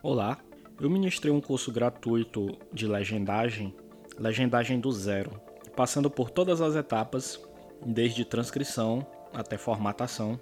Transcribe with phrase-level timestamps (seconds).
[0.00, 0.38] Olá,
[0.80, 3.74] eu ministrei um curso gratuito de legendagem,
[4.16, 5.40] legendagem do zero,
[5.74, 7.40] passando por todas as etapas,
[7.84, 10.38] desde transcrição até formatação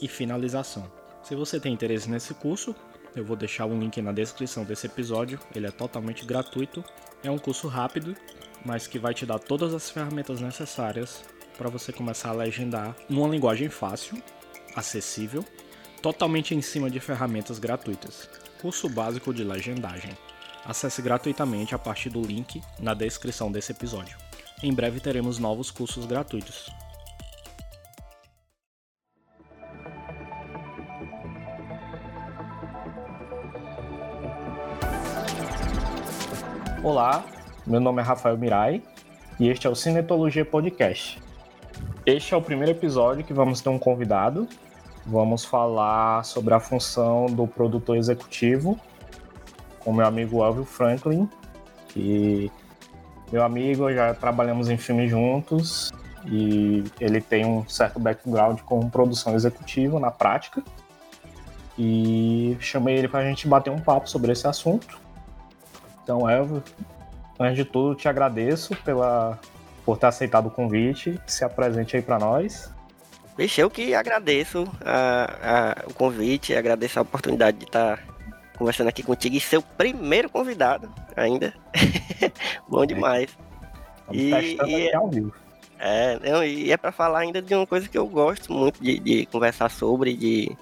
[0.00, 0.90] e finalização.
[1.22, 2.74] Se você tem interesse nesse curso,
[3.14, 5.38] eu vou deixar um link na descrição desse episódio.
[5.54, 6.82] Ele é totalmente gratuito.
[7.22, 8.16] É um curso rápido,
[8.64, 11.22] mas que vai te dar todas as ferramentas necessárias
[11.58, 14.22] para você começar a legendar numa linguagem fácil,
[14.74, 15.44] acessível,
[16.00, 20.16] totalmente em cima de ferramentas gratuitas curso básico de legendagem.
[20.64, 24.16] Acesse gratuitamente a partir do link na descrição desse episódio.
[24.62, 26.68] Em breve teremos novos cursos gratuitos.
[36.82, 37.24] Olá,
[37.66, 38.82] meu nome é Rafael Mirai
[39.38, 41.20] e este é o Cinetologia Podcast.
[42.04, 44.48] Este é o primeiro episódio que vamos ter um convidado
[45.06, 48.78] vamos falar sobre a função do produtor executivo
[49.80, 51.28] com meu amigo Elvio Franklin,
[51.88, 52.50] que
[53.30, 55.92] meu amigo, já trabalhamos em filmes juntos
[56.26, 60.62] e ele tem um certo background com produção executiva na prática.
[61.78, 64.98] E chamei ele para a gente bater um papo sobre esse assunto.
[66.02, 66.62] Então, Elvio,
[67.38, 69.38] antes de tudo, te agradeço pela,
[69.84, 71.20] por ter aceitado o convite.
[71.26, 72.72] Se apresente aí para nós.
[73.36, 78.02] Vixe, eu que agradeço a, a, o convite, agradeço a oportunidade de estar
[78.56, 81.54] conversando aqui contigo e ser o primeiro convidado ainda.
[82.66, 83.36] Bom demais.
[84.10, 84.30] e,
[84.66, 85.34] e, ao vivo.
[85.78, 88.98] É, não, e é para falar ainda de uma coisa que eu gosto muito de,
[88.98, 90.56] de conversar sobre, de,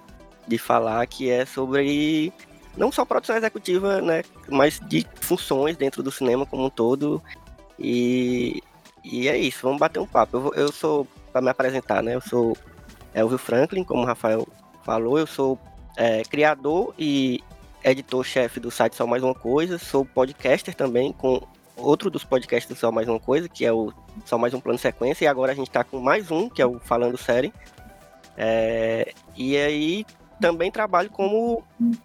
[0.48, 2.33] de falar, que é sobre
[2.77, 7.22] não só produção executiva, né, mas de funções dentro do cinema como um todo.
[7.78, 8.61] E,
[9.05, 10.36] e é isso, vamos bater um papo.
[10.36, 12.15] Eu, eu sou para me apresentar, né?
[12.15, 12.57] Eu sou
[13.13, 14.47] Elvio Franklin, como o Rafael
[14.85, 15.59] falou, eu sou
[15.97, 17.43] é, criador e
[17.83, 21.43] editor-chefe do site Só Mais Uma Coisa, sou podcaster também, com
[21.77, 23.93] outro dos podcasts do Só Mais Uma Coisa, que é o
[24.25, 26.67] Só Mais Um Plano Sequência, e agora a gente está com mais um, que é
[26.67, 27.53] o Falando Série.
[28.37, 30.07] É, e aí
[30.41, 31.64] também trabalho como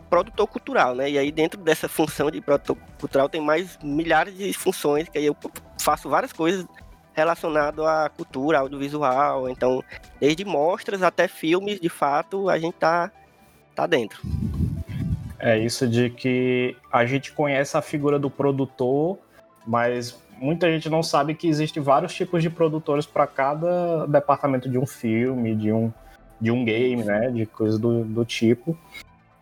[0.10, 1.10] produtor cultural, né?
[1.10, 5.26] E aí dentro dessa função de produtor cultural tem mais milhares de funções, que aí
[5.28, 5.38] eu
[5.80, 6.66] faço várias coisas
[7.20, 9.50] relacionado à cultura audiovisual.
[9.50, 9.84] Então,
[10.20, 13.12] desde mostras até filmes, de fato, a gente tá,
[13.76, 14.22] tá dentro.
[15.38, 19.18] É isso de que a gente conhece a figura do produtor,
[19.66, 24.78] mas muita gente não sabe que existe vários tipos de produtores para cada departamento de
[24.78, 25.92] um filme, de um,
[26.40, 27.30] de um game, né?
[27.30, 28.78] De coisas do, do tipo.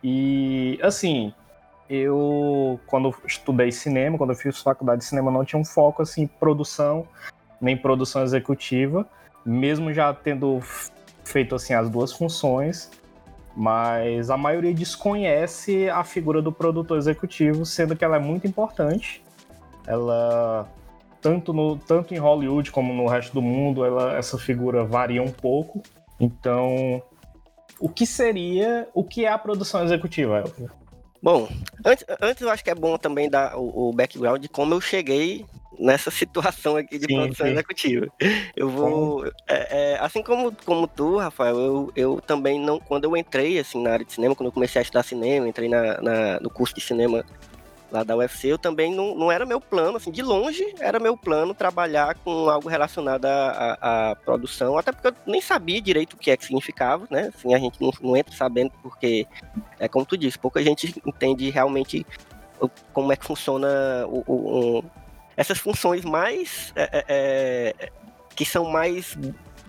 [0.04, 1.34] E assim,
[1.90, 6.28] eu quando estudei cinema, quando eu fiz faculdade de cinema, não tinha um foco assim
[6.28, 7.08] produção,
[7.62, 9.08] nem produção executiva,
[9.46, 10.60] mesmo já tendo
[11.24, 12.90] feito assim as duas funções,
[13.56, 19.24] mas a maioria desconhece a figura do produtor executivo, sendo que ela é muito importante.
[19.86, 20.70] Ela
[21.22, 25.32] tanto no tanto em Hollywood como no resto do mundo, ela essa figura varia um
[25.32, 25.82] pouco.
[26.20, 27.02] Então,
[27.80, 30.72] o que seria, o que é a produção executiva, Elvio?
[31.22, 31.50] Bom,
[31.86, 34.82] antes, antes eu acho que é bom também dar o, o background de como eu
[34.82, 35.46] cheguei
[35.80, 37.54] nessa situação aqui de sim, produção sim.
[37.54, 38.08] executiva.
[38.56, 39.26] Eu vou.
[39.48, 42.80] É, é, assim como, como tu, Rafael, eu, eu também não.
[42.80, 45.70] Quando eu entrei assim, na área de cinema, quando eu comecei a estudar cinema, entrei
[45.70, 47.24] na, na no curso de cinema
[47.92, 51.16] lá da UFC, eu também não, não era meu plano, assim, de longe era meu
[51.16, 53.78] plano trabalhar com algo relacionado à,
[54.12, 57.32] à, produção, até porque eu nem sabia direito o que é que significava, né?
[57.34, 59.26] Assim, a gente não, não entra sabendo porque,
[59.80, 62.06] é como tu disse, pouca gente entende realmente
[62.92, 63.68] como é que funciona
[64.08, 64.84] o, o,
[65.36, 67.92] essas funções mais é, é, é,
[68.36, 69.16] que são mais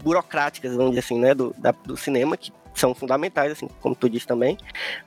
[0.02, 4.08] burocráticas, vamos dizer assim, né, do, da, do cinema, que são fundamentais, assim, como tu
[4.08, 4.56] disse também.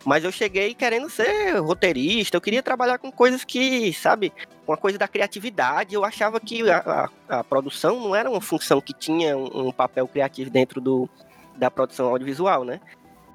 [0.05, 4.31] Mas eu cheguei querendo ser roteirista, eu queria trabalhar com coisas que, sabe,
[4.67, 5.95] uma coisa da criatividade.
[5.95, 9.71] Eu achava que a, a, a produção não era uma função que tinha um, um,
[9.71, 11.09] papel criativo dentro do,
[11.57, 12.79] da produção audiovisual, né?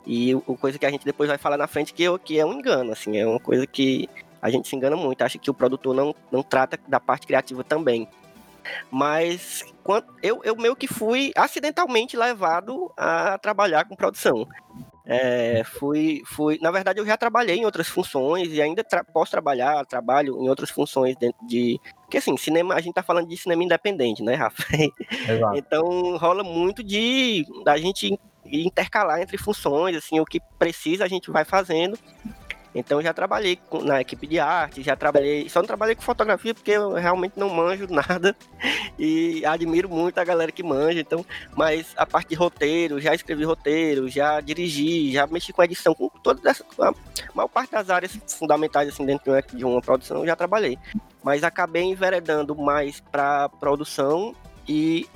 [0.06, 2.52] E o coisa que a gente depois vai falar na frente que, que é um
[2.52, 4.08] engano, assim, é uma coisa que
[4.40, 7.64] a gente se engana muito, acha que o produtor não, não trata da parte criativa
[7.64, 8.08] também.
[8.90, 9.64] Mas
[10.22, 14.46] eu, eu meio que fui acidentalmente levado a trabalhar com produção.
[15.08, 19.30] É, fui, fui, na verdade, eu já trabalhei em outras funções e ainda tra posso
[19.30, 21.80] trabalhar, trabalho em outras funções dentro de.
[22.02, 24.64] Porque assim, cinema, a gente tá falando de cinema independente, né, Rafa?
[25.28, 25.56] Exato.
[25.56, 31.30] Então rola muito de da gente intercalar entre funções, assim, o que precisa a gente
[31.30, 31.96] vai fazendo
[32.78, 36.54] Então já trabalhei com, na equipe de arte, já trabalhei, só não trabalhei com fotografia
[36.54, 38.36] porque eu realmente não manjo nada
[38.98, 41.24] e admiro muito a galera que manja, então,
[41.56, 46.10] mas a parte de roteiro, já escrevi roteiro, já dirigi, já mexi com edição, com
[46.22, 46.92] toda essa, a
[47.34, 50.78] maior parte das áreas fundamentais assim dentro de uma produção eu já trabalhei.
[51.22, 54.34] Mas acabei enveredando mais para produção
[54.68, 55.08] e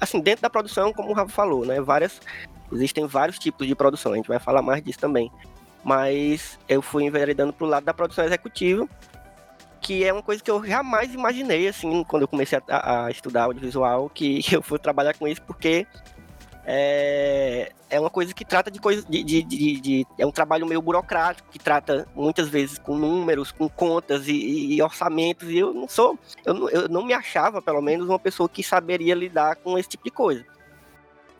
[0.00, 2.20] assim, dentro da produção, como o Rafa falou, né, várias
[2.70, 5.32] existem vários tipos de produção, a gente vai falar mais disso também
[5.84, 8.86] mas eu fui enveredando pro lado da produção executiva,
[9.80, 13.44] que é uma coisa que eu jamais imaginei, assim, quando eu comecei a, a estudar
[13.44, 15.86] audiovisual, que eu fui trabalhar com isso, porque
[16.70, 20.66] é, é uma coisa que trata de coisa de, de, de, de, é um trabalho
[20.66, 25.72] meio burocrático que trata muitas vezes com números, com contas e, e orçamentos e eu
[25.72, 29.56] não sou eu não, eu não me achava pelo menos uma pessoa que saberia lidar
[29.56, 30.44] com esse tipo de coisa.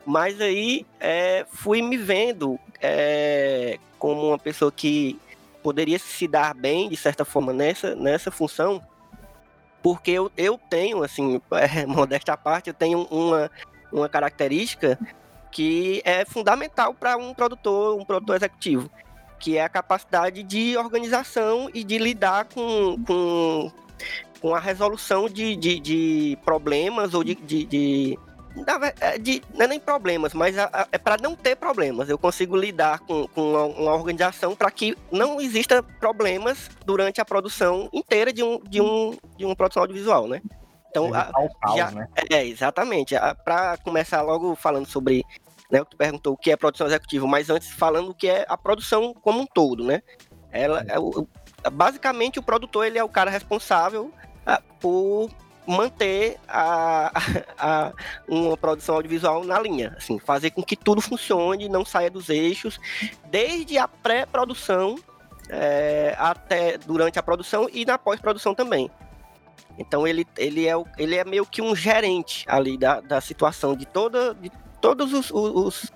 [0.08, 5.20] Mas aí é, fui me vendo é, como uma pessoa que
[5.62, 8.82] poderia se dar bem, de certa forma, nessa, nessa função,
[9.82, 13.50] porque eu, eu tenho, assim, é, modesta parte, eu tenho uma,
[13.92, 14.98] uma característica
[15.52, 18.90] que é fundamental para um produtor, um produtor executivo,
[19.38, 23.70] que é a capacidade de organização e de lidar com, com,
[24.40, 28.18] com a resolução de, de, de problemas ou de, de, de
[29.20, 32.08] de, não é nem problemas, mas a, a, é para não ter problemas.
[32.08, 37.24] Eu consigo lidar com, com uma, uma organização para que não exista problemas durante a
[37.24, 40.40] produção inteira de, um, de, um, de uma produção audiovisual, né?
[40.90, 42.08] Então, a, caos, já, né?
[42.30, 43.14] é exatamente.
[43.44, 45.24] Para começar logo falando sobre,
[45.70, 48.56] né, tu perguntou o que é produção executiva, mas antes falando o que é a
[48.56, 50.02] produção como um todo, né?
[50.50, 51.28] Ela, é o,
[51.70, 54.10] basicamente o produtor ele é o cara responsável
[54.46, 55.30] ah, por
[55.68, 57.12] manter a,
[57.58, 57.92] a,
[58.26, 62.80] uma produção audiovisual na linha, assim, fazer com que tudo funcione, não saia dos eixos,
[63.26, 64.96] desde a pré-produção
[65.50, 68.90] é, até durante a produção e na pós-produção também.
[69.78, 73.86] Então ele, ele, é, ele é meio que um gerente ali da, da situação de
[73.86, 74.50] toda de
[74.80, 75.92] todos os, os,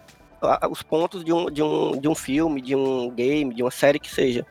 [0.71, 3.99] os pontos de um, de, um, de um filme, de um game, de uma série
[3.99, 4.47] que seja.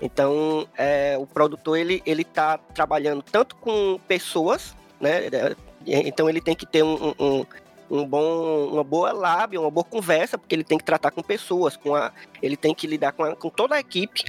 [0.00, 5.26] Então, é, o produtor ele ele está trabalhando tanto com pessoas, né?
[5.26, 5.54] É,
[5.86, 7.46] então ele tem que ter um, um,
[7.90, 11.76] um bom, uma boa lábia, uma boa conversa, porque ele tem que tratar com pessoas,
[11.76, 14.24] com a, ele tem que lidar com, a, com toda a equipe,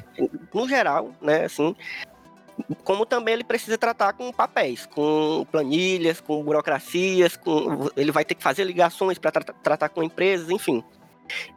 [0.54, 1.46] no geral, né?
[1.46, 1.76] Assim,
[2.84, 8.36] como também ele precisa tratar com papéis, com planilhas, com burocracias, com, ele vai ter
[8.36, 10.84] que fazer ligações para tra tratar com empresas, enfim.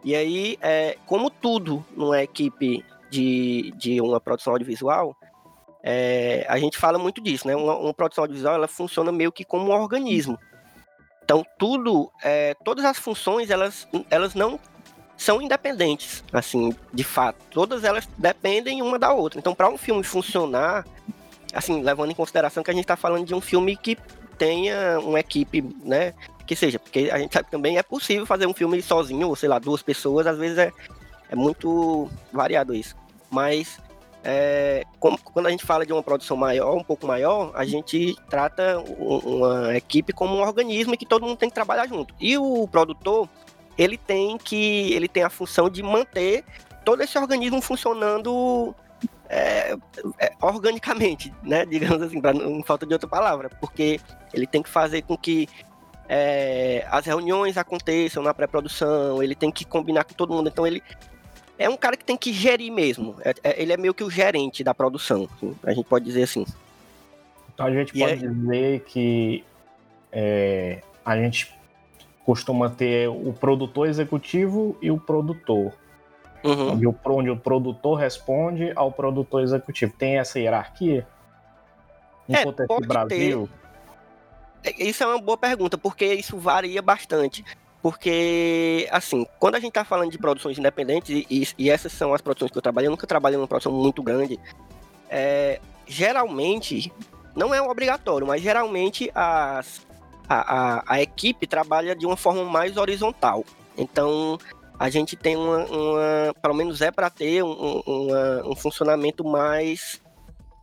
[0.05, 2.85] E aí, é, como tudo numa equipe
[3.15, 5.17] de, de uma produção audiovisual,
[5.83, 7.55] é, a gente fala muito disso, né?
[7.55, 10.39] Uma, uma, produção audiovisual ela funciona meio que como um organismo.
[11.23, 14.59] Então tudo, é, todas as funções elas, elas não
[15.17, 17.39] são independentes, assim, de fato.
[17.51, 19.39] Todas elas dependem uma da outra.
[19.39, 20.85] Então para um filme funcionar,
[21.53, 23.97] assim, levando em consideração que a gente está falando de um filme que
[24.37, 26.15] tenha uma equipe, né?
[26.47, 29.37] Que seja, porque a gente sabe que também é possível fazer um filme sozinho, ou
[29.37, 30.73] sei lá, duas pessoas, às vezes é,
[31.31, 33.04] é muito variado isso.
[33.35, 33.81] Mas
[34.23, 38.17] é, como, quando a gente fala de uma produção maior, um pouco maior, a gente
[38.31, 42.15] trata uma equipe como um organismo que todo mundo tem que trabalhar junto.
[42.19, 43.29] E o produtor,
[43.77, 46.45] ele tem que ele tem a função de manter
[46.85, 48.75] todo esse organismo funcionando
[49.29, 49.77] é,
[50.19, 51.67] é, organicamente, né?
[51.69, 54.01] Digamos assim, para não falta de outra palavra, porque
[54.33, 55.49] ele tem que fazer com que
[56.09, 60.49] é, as reuniões aconteçam na pré-produção, ele tem que combinar com todo mundo.
[60.49, 60.83] Então ele
[61.59, 63.17] é um cara que tem que gerir mesmo.
[63.21, 66.25] É, é, ele é meio que o gerente da produção, assim, a gente pode dizer
[66.25, 66.47] assim.
[67.53, 68.29] Então a gente e pode é...
[68.29, 69.45] dizer que
[70.13, 71.53] é, a gente
[72.25, 75.73] costuma ter o produtor executivo e o produtor.
[76.43, 76.73] Uhum.
[76.73, 79.95] Onde, o, onde o produtor responde ao produtor executivo.
[79.97, 81.07] Tem essa hierarquia?
[82.29, 83.49] No é, contexto Brasil?
[84.63, 84.71] Ter.
[84.71, 87.45] É, isso é uma boa pergunta, porque isso varia bastante.
[87.85, 92.23] Porque, assim, quando a gente está falando de produções independentes, e, e, essas são as
[92.23, 94.41] produções que eu trabalhei, eu nunca trabalhei numa produção muito grande,
[95.11, 96.91] é, geralmente,
[97.37, 99.87] não é um obrigatório, mas geralmente as,
[100.27, 103.45] a, a, a, equipe trabalha de uma forma mais horizontal.
[103.77, 104.39] Então,
[104.79, 110.01] a gente tem uma, uma pelo menos é para ter um, uma, um funcionamento mais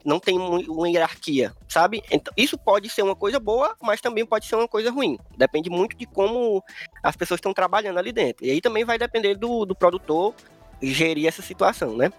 [0.06, 2.04] não tem uma hierarquia, sabe?
[2.12, 5.18] Então, isso pode ser uma coisa boa, mas também pode ser uma coisa ruim.
[5.38, 6.64] Depende muito de como
[7.04, 8.46] as pessoas estão trabalhando ali dentro.
[8.46, 10.34] E aí também vai depender do, do produtor
[10.82, 12.12] gerir essa situação, né?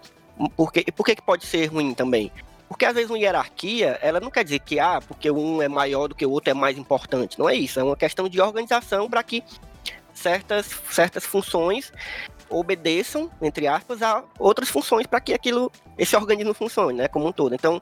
[0.55, 2.31] Porque, por que, que pode ser ruim também?
[2.67, 6.07] Porque às vezes uma hierarquia, ela não quer dizer que, ah, porque um é maior
[6.07, 7.37] do que o outro é mais importante.
[7.37, 7.79] Não é isso.
[7.79, 9.43] É uma questão de organização para que
[10.13, 11.91] certas, certas funções
[12.53, 17.31] obedeçam, entre aspas, a outras funções para que aquilo, esse organismo funcione, né, como um
[17.31, 17.55] todo.
[17.55, 17.81] Então,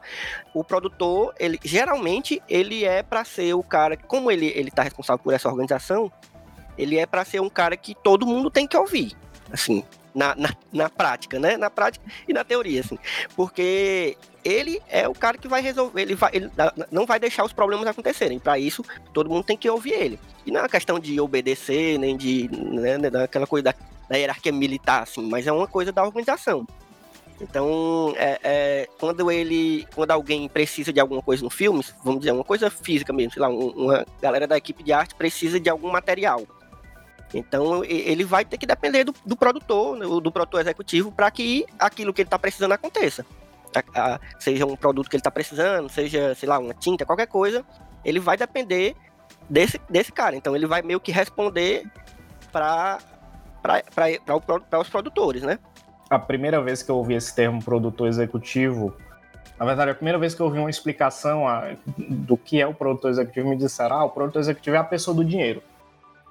[0.53, 5.21] o produtor, ele geralmente ele é para ser o cara, como ele ele está responsável
[5.23, 6.11] por essa organização,
[6.77, 9.13] ele é para ser um cara que todo mundo tem que ouvir,
[9.51, 11.57] assim, na, na, na, prática, né?
[11.57, 12.97] Na prática e na teoria, assim.
[13.35, 16.51] Porque ele é o cara que vai resolver, ele, vai, ele
[16.91, 18.39] não vai deixar os problemas acontecerem.
[18.39, 20.19] Para isso, todo mundo tem que ouvir ele.
[20.45, 22.49] E não é uma questão de obedecer, nem de.
[22.51, 23.75] Né, daquela coisa da,
[24.11, 26.67] da hierarquia militar, assim, mas é uma coisa da organização.
[27.39, 32.33] Então, é, é, quando ele, quando alguém precisa de alguma coisa no filme, vamos dizer,
[32.33, 35.89] uma coisa física mesmo, sei lá, uma galera da equipe de arte precisa de algum
[35.89, 36.43] material.
[37.33, 41.65] Então ele vai ter que depender do, do produtor, né, do produtor executivo, para que
[41.79, 43.25] aquilo que ele está precisando aconteça.
[43.73, 47.27] A, a, seja um produto que ele está precisando, seja, sei lá, uma tinta, qualquer
[47.27, 47.65] coisa,
[48.03, 48.93] ele vai depender
[49.49, 50.35] desse, desse cara.
[50.35, 51.89] Então ele vai meio que responder
[52.51, 52.99] para
[54.79, 55.59] os produtores, né?
[56.09, 58.93] A primeira vez que eu ouvi esse termo produtor executivo,
[59.57, 61.43] na verdade, a primeira vez que eu ouvi uma explicação
[61.97, 65.15] do que é o produtor executivo, me disseram: ah, o produtor executivo é a pessoa
[65.15, 65.61] do dinheiro.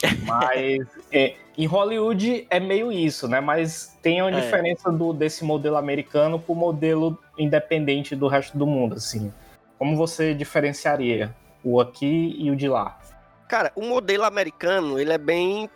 [0.27, 3.41] Mas é, em Hollywood é meio isso, né?
[3.41, 4.41] Mas tem uma é.
[4.41, 9.33] diferença do, desse modelo americano pro modelo independente do resto do mundo, assim.
[9.79, 12.99] Como você diferenciaria o aqui e o de lá?
[13.47, 15.69] Cara, o modelo americano, ele é bem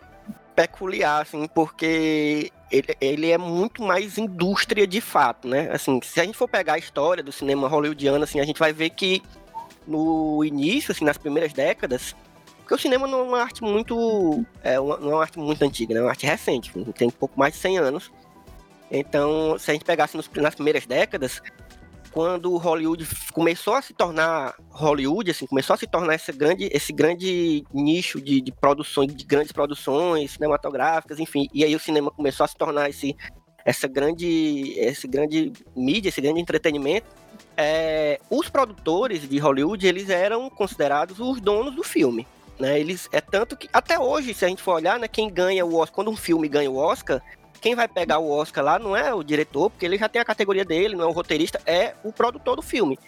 [0.55, 5.69] peculiar, assim, porque ele, ele, é muito mais indústria de fato, né?
[5.71, 8.71] Assim, se a gente for pegar a história do cinema hollywoodiano, assim, a gente vai
[8.71, 9.21] ver que
[9.87, 12.15] no início, assim, nas primeiras décadas,
[12.59, 14.43] porque o cinema não é uma arte muito.
[14.63, 15.99] É uma, não é uma arte muito antiga, né?
[15.99, 18.11] é uma arte recente, tem pouco mais de 100 anos.
[18.89, 21.41] Então, se a gente pegasse nos, nas primeiras décadas,
[22.15, 26.93] quando Hollywood começou a se tornar Hollywood, assim, começou a se tornar esse grande, esse
[26.93, 32.45] grande nicho de, de produções, de grandes produções cinematográficas, enfim, e aí o cinema começou
[32.45, 33.17] a se tornar esse,
[33.65, 37.05] essa grande, esse grande mídia, esse grande entretenimento.
[37.57, 42.25] É, os produtores de Hollywood eles eram considerados os donos do filme.
[42.57, 42.79] Né?
[42.79, 45.75] Eles é tanto que até hoje, se a gente for olhar, né, quem ganha o
[45.75, 47.21] Oscar, quando um filme ganha o Oscar,
[47.65, 50.25] quem vai pegar o Oscar lá não é o diretor, porque ele já tem a
[50.25, 52.99] categoria dele, não é o roteirista, é o produtor do filme.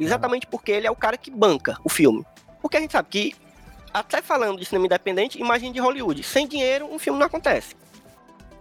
[0.00, 2.24] Exatamente porque ele é o cara que banca o filme.
[2.62, 3.36] Porque a gente sabe que,
[3.92, 7.76] até falando de cinema independente, imagem de Hollywood, sem dinheiro um filme não acontece.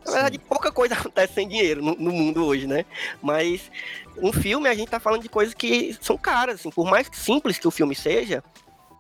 [0.06, 0.44] Na verdade, Sim.
[0.46, 2.84] pouca coisa acontece sem dinheiro no, no, mundo hoje, né?
[3.22, 3.72] Mas
[4.18, 7.58] um filme, a gente tá falando de coisas que são caras, assim, por mais simples
[7.58, 8.44] que o filme seja,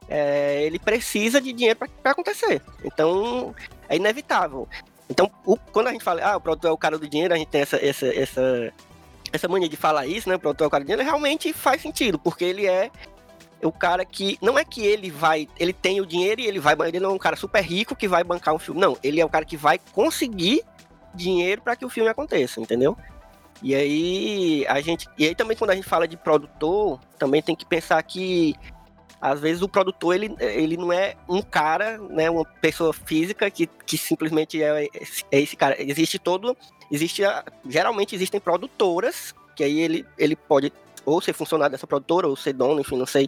[0.08, 2.62] é, ele precisa de dinheiro para acontecer.
[2.82, 3.54] Então,
[3.90, 4.70] é inevitável.
[5.10, 7.38] Então, o, quando a gente fala, ah, o produtor é o cara do dinheiro, a
[7.38, 8.74] gente tem essa, essa, essa,
[9.32, 10.36] essa mania de falar isso, né?
[10.36, 12.90] O produtor é o cara do dinheiro, realmente faz sentido, porque ele é
[13.62, 14.38] o cara que.
[14.42, 15.48] Não é que ele vai.
[15.60, 16.76] Ele tem o dinheiro e ele vai.
[16.88, 18.80] Ele não é um cara super rico que vai bancar um filme.
[18.80, 20.64] Não, ele é o cara que vai conseguir
[21.14, 22.98] dinheiro para que o filme aconteça, entendeu?
[23.62, 25.08] E aí a gente.
[25.18, 28.56] E aí também quando a gente fala de produtor, também tem que pensar que
[29.25, 33.65] às vezes o produtor ele, ele não é um cara, né, uma pessoa física que,
[33.65, 34.86] que simplesmente é,
[35.32, 35.75] é esse cara.
[35.82, 36.55] Existe todo,
[36.91, 37.24] existe
[37.67, 40.72] geralmente existem produtoras que aí ele, ele pode
[41.03, 43.27] ou ser funcionário dessa produtora ou ser dono, enfim, não sei.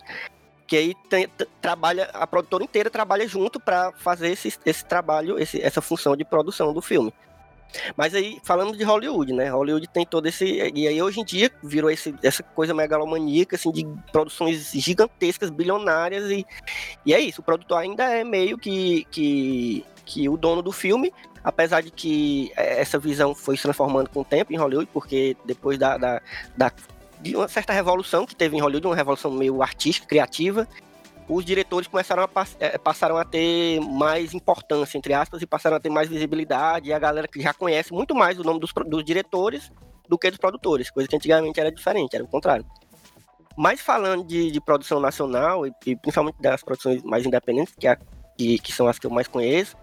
[0.68, 1.28] Que aí tem,
[1.60, 6.24] trabalha a produtora inteira trabalha junto para fazer esse, esse trabalho, esse, essa função de
[6.24, 7.12] produção do filme.
[7.96, 9.50] Mas aí, falando de Hollywood, né?
[9.50, 10.46] Hollywood tem todo esse.
[10.74, 16.30] E aí, hoje em dia, virou esse, essa coisa megalomaníaca, assim, de produções gigantescas, bilionárias.
[16.32, 16.46] E,
[17.06, 17.42] e é isso.
[17.42, 21.12] O produtor ainda é meio que, que, que o dono do filme,
[21.44, 25.36] apesar de que é, essa visão foi se transformando com o tempo em Hollywood, porque
[25.46, 26.22] depois da, da,
[26.56, 26.72] da
[27.20, 30.68] de uma certa revolução que teve em Hollywood, uma revolução meio artística, criativa,
[31.30, 32.30] os diretores começaram a
[32.60, 36.94] é, passaram a ter mais importância, entre aspas, e passaram a ter mais visibilidade, e
[36.94, 39.72] a galera que já conhece muito mais o nome dos, dos diretores
[40.08, 42.66] do que dos produtores, coisa que antigamente era diferente, era o contrário.
[43.58, 47.98] Mas falando de, de produção nacional, e, e, principalmente das produções mais independentes, que, é
[48.38, 49.76] que, que, são as que eu mais conheço,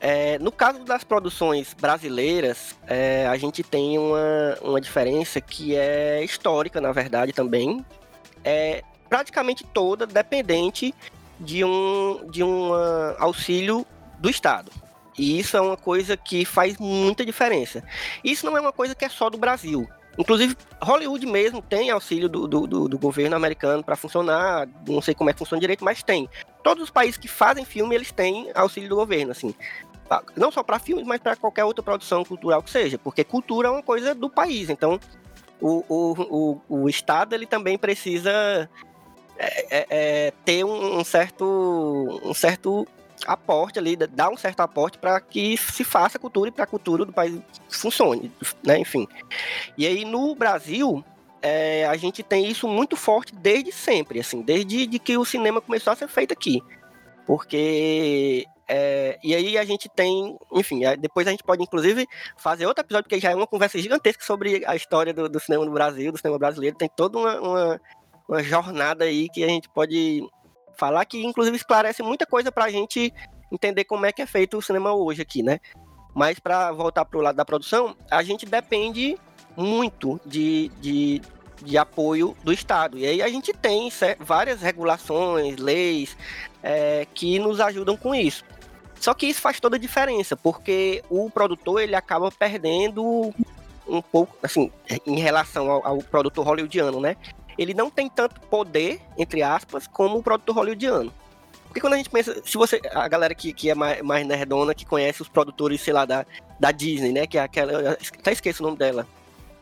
[0.00, 6.22] é, no caso das produções brasileiras, é, a gente tem uma, uma diferença que é
[6.22, 7.84] histórica, na verdade, também.
[8.44, 10.94] É, praticamente toda dependente
[11.38, 13.86] de um, de um uh, auxílio
[14.18, 14.70] do Estado.
[15.18, 17.82] E isso é uma coisa que faz muita diferença.
[18.22, 19.88] Isso não é uma coisa que é só do Brasil.
[20.16, 24.68] Inclusive, Hollywood mesmo tem auxílio do, do, do governo americano para funcionar.
[24.86, 26.28] Não sei como é que funciona direito, mas tem.
[26.62, 29.54] Todos os países que fazem filme, eles têm auxílio do governo, assim.
[30.36, 32.98] Não só para filmes, mas para qualquer outra produção cultural que seja.
[32.98, 34.68] Porque cultura é uma coisa do país.
[34.68, 34.98] Então,
[35.60, 38.68] o, o, o, o Estado ele também precisa
[39.38, 42.86] é, é, é, ter um, certo, um certo
[43.26, 47.04] aporte ali, dá um certo aporte para que se faça cultura e para a cultura
[47.04, 48.32] do país funcione,
[48.64, 48.78] né?
[48.78, 49.06] Enfim.
[49.76, 51.04] E aí no Brasil,
[51.40, 55.60] é, a gente tem isso muito forte desde sempre, assim, desde de que o cinema
[55.60, 56.62] começou a ser feito aqui.
[57.26, 58.44] Porque.
[58.70, 63.04] É, e aí a gente tem, enfim, depois a gente pode inclusive fazer outro episódio,
[63.04, 66.18] porque já é uma conversa gigantesca sobre a história do, do cinema no Brasil, do
[66.18, 66.76] cinema brasileiro.
[66.76, 67.80] Tem toda uma, uma,
[68.28, 70.22] uma jornada aí que a gente pode
[70.76, 73.12] falar que inclusive esclarece muita coisa para a gente
[73.50, 75.58] entender como é que é feito o cinema hoje aqui, né?
[76.14, 79.18] Mas para voltar para o lado da produção, a gente depende
[79.56, 81.22] muito de, de,
[81.62, 82.98] de apoio do Estado.
[82.98, 86.16] E aí a gente tem várias regulações, leis
[86.62, 88.44] é, que nos ajudam com isso.
[89.00, 93.32] Só que isso faz toda a diferença, porque o produtor ele acaba perdendo
[93.86, 94.70] um pouco, assim,
[95.06, 97.16] em relação ao, ao produtor hollywoodiano, né?
[97.58, 101.12] Ele não tem tanto poder, entre aspas, como o produtor hollywoodiano.
[101.66, 104.74] Porque quando a gente pensa, se você, a galera que, que é mais, mais nerdona,
[104.74, 106.24] que conhece os produtores, sei lá, da,
[106.58, 109.06] da Disney, né, que é aquela, eu até esqueço o nome dela,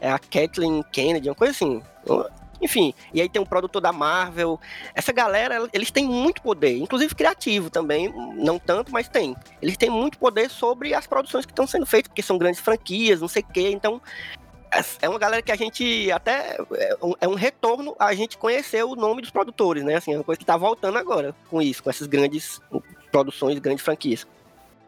[0.00, 1.83] é a Kathleen Kennedy, uma coisa assim.
[2.61, 4.59] Enfim, e aí tem um produtor da Marvel.
[4.95, 9.37] Essa galera, eles têm muito poder, inclusive criativo também, não tanto, mas tem.
[9.61, 13.21] Eles têm muito poder sobre as produções que estão sendo feitas, porque são grandes franquias,
[13.21, 13.71] não sei o quê.
[13.71, 14.00] Então,
[15.01, 18.85] é uma galera que a gente até é um, é um, retorno a gente conhecer
[18.85, 19.97] o nome dos produtores, né?
[19.97, 22.61] Assim, é uma coisa que tá voltando agora com isso, com essas grandes
[23.11, 24.27] produções, grandes franquias.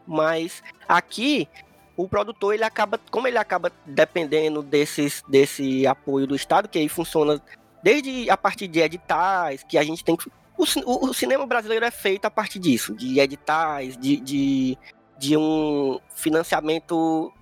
[0.05, 1.47] Mas aqui
[1.95, 6.87] o produtor ele acaba, como ele acaba dependendo desses, desse apoio do Estado, que aí
[6.87, 7.41] funciona
[7.83, 10.29] desde a partir de editais, que a gente tem que.
[10.57, 14.77] O, o, o cinema brasileiro é feito a partir disso, de editais, de, de,
[15.17, 17.33] de um financiamento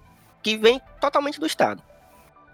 [0.42, 1.84] que vem totalmente do Estado.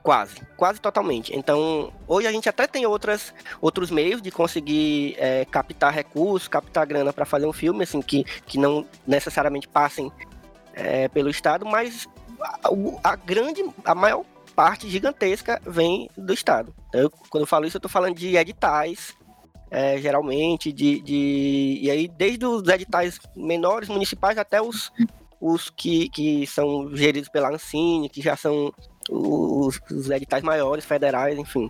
[0.03, 1.33] Quase, quase totalmente.
[1.33, 6.86] Então, hoje a gente até tem outras, outros meios de conseguir é, captar recursos, captar
[6.86, 10.12] grana para fazer um filme, assim, que, que não necessariamente passem
[10.74, 12.05] é, pelo Estado, mas
[12.41, 16.75] a, a, grande, a maior parte gigantesca vem do Estado.
[16.93, 19.15] Eu, quando eu falo isso, eu estou falando de editais,
[19.72, 21.79] é, geralmente, de, de.
[21.81, 24.91] E aí, desde os editais menores, municipais, até os,
[25.39, 28.74] os que, que são geridos pela Ancine, que já são
[29.10, 31.69] os, os editais maiores, federais, enfim.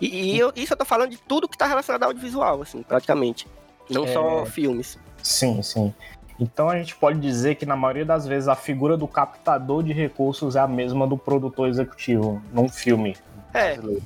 [0.00, 2.82] E, e eu, isso eu tô falando de tudo que está relacionado ao audiovisual, assim,
[2.82, 3.46] praticamente.
[3.88, 4.12] Não é...
[4.12, 4.98] só filmes.
[5.22, 5.94] Sim, sim.
[6.40, 9.92] Então a gente pode dizer que na maioria das vezes a figura do captador de
[9.92, 13.16] recursos é a mesma do produtor executivo num filme.
[13.54, 13.74] É.
[13.74, 14.02] Brasileiro.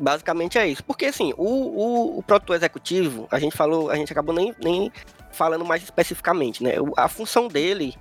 [0.00, 0.82] Basicamente é isso.
[0.82, 4.90] Porque assim, o, o, o, produtor executivo, a gente falou, a gente acabou nem, nem
[5.30, 6.72] falando mais especificamente, né?
[6.96, 7.94] A função dele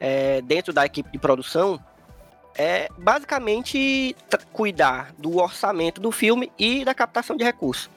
[0.00, 1.78] é, dentro da equipe de produção
[2.56, 4.14] é basicamente
[4.52, 7.88] cuidar do orçamento do filme e da captação de recursos.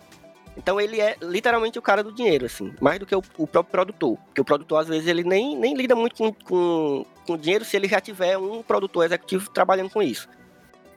[0.55, 3.71] Então ele é literalmente o cara do dinheiro, assim, mais do que o, o próprio
[3.71, 4.17] produtor.
[4.25, 7.75] Porque o produtor, às vezes, ele nem, nem lida muito com, com, com dinheiro se
[7.75, 10.29] ele já tiver um produtor executivo trabalhando com isso.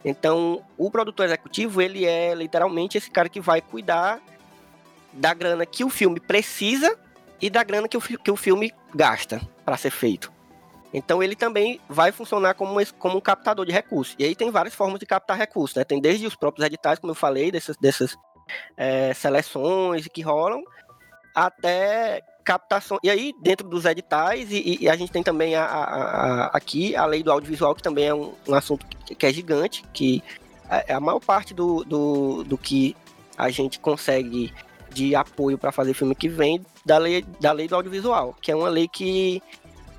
[0.05, 4.21] Então, o produtor executivo, ele é literalmente esse cara que vai cuidar
[5.11, 6.97] da grana que o filme precisa
[7.41, 10.31] e da grana que o, que o filme gasta para ser feito.
[10.97, 14.15] Então ele também vai funcionar como, como um captador de recursos.
[14.17, 15.83] E aí tem várias formas de captar recursos, né?
[15.83, 18.15] Tem desde os próprios editais, como eu falei, dessas, dessas
[18.75, 20.61] é, seleções que rolam,
[21.35, 22.97] até captação.
[23.03, 26.95] E aí, dentro dos editais, e, e a gente tem também a, a, a, aqui
[26.95, 30.23] a lei do audiovisual, que também é um, um assunto que, que, é gigante, que
[30.69, 32.95] é, é a maior parte do, do, do que
[33.37, 34.53] a gente consegue
[34.89, 38.55] de apoio para fazer filme que vem da lei, da lei do audiovisual, que é
[38.55, 39.43] uma lei que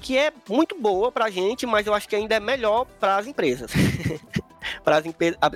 [0.00, 3.16] que é muito boa para a gente, mas eu acho que ainda é melhor para
[3.16, 3.70] as empresas.
[4.84, 5.04] para as,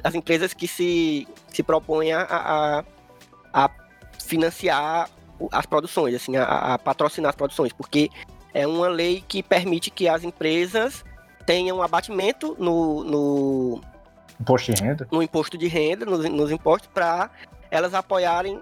[0.04, 2.84] as, empresas que se, se propõem a, a,
[3.52, 3.70] a
[4.24, 5.08] financiar
[5.50, 8.10] as produções, assim, a, a, patrocinar as produções, porque
[8.54, 11.04] é uma lei que permite que as empresas
[11.46, 13.80] tenham abatimento no, no
[14.40, 17.30] imposto de renda, no imposto de renda, nos, nos impostos, para
[17.70, 18.60] elas apoiarem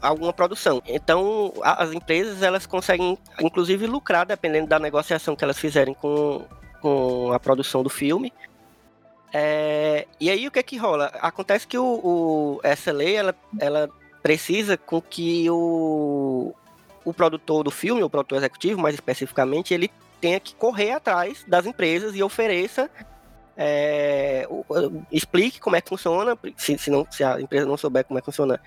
[0.00, 0.82] alguma produção.
[0.86, 6.44] Então, as empresas elas conseguem, inclusive, lucrar dependendo da negociação que elas fizerem com,
[6.80, 8.32] com a produção do filme.
[9.32, 11.06] É, e aí o que é que rola?
[11.20, 13.88] Acontece que o, o, essa lei ela, ela
[14.22, 16.54] precisa com que o,
[17.04, 21.66] o produtor do filme, o produtor executivo, mais especificamente, ele tenha que correr atrás das
[21.66, 22.90] empresas e ofereça
[23.56, 24.46] é,
[25.10, 28.22] explique como é que funciona, se, se, não, se a empresa não souber como é
[28.22, 28.60] que funciona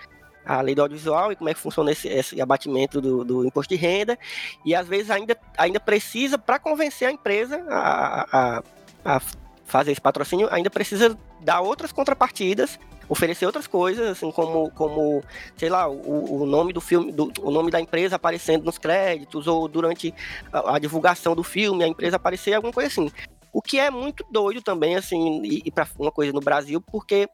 [0.45, 3.73] a lei do audiovisual e como é que funciona esse, esse abatimento do, do, imposto
[3.73, 4.17] de renda.
[4.63, 8.63] E às vezes ainda, ainda precisa, para convencer a empresa a, a,
[9.03, 9.21] a,
[9.65, 15.23] fazer esse patrocínio, ainda precisa dar outras contrapartidas oferecer outras coisas, assim, como, como
[15.55, 19.47] sei lá, o, o nome do filme, do, o nome da empresa aparecendo nos créditos,
[19.47, 20.13] ou durante
[20.51, 23.11] a, a, divulgação do filme, a empresa aparecer, alguma coisa assim.
[23.53, 27.29] O que é muito doido também, assim, e, e para uma coisa no Brasil, porque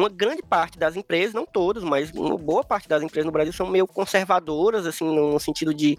[0.00, 3.52] uma grande parte das empresas, não todas, mas uma boa parte das empresas no Brasil
[3.52, 5.98] são meio conservadoras, assim, no sentido de,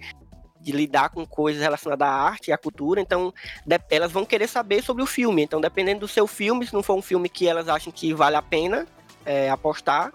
[0.60, 3.34] de lidar com coisas relacionadas à arte e à cultura, então
[3.66, 5.44] de, elas vão querer saber sobre o filme.
[5.44, 8.36] Então, dependendo do seu filme, se não for um filme que elas acham que vale
[8.36, 8.88] a pena
[9.26, 10.12] é, apostar,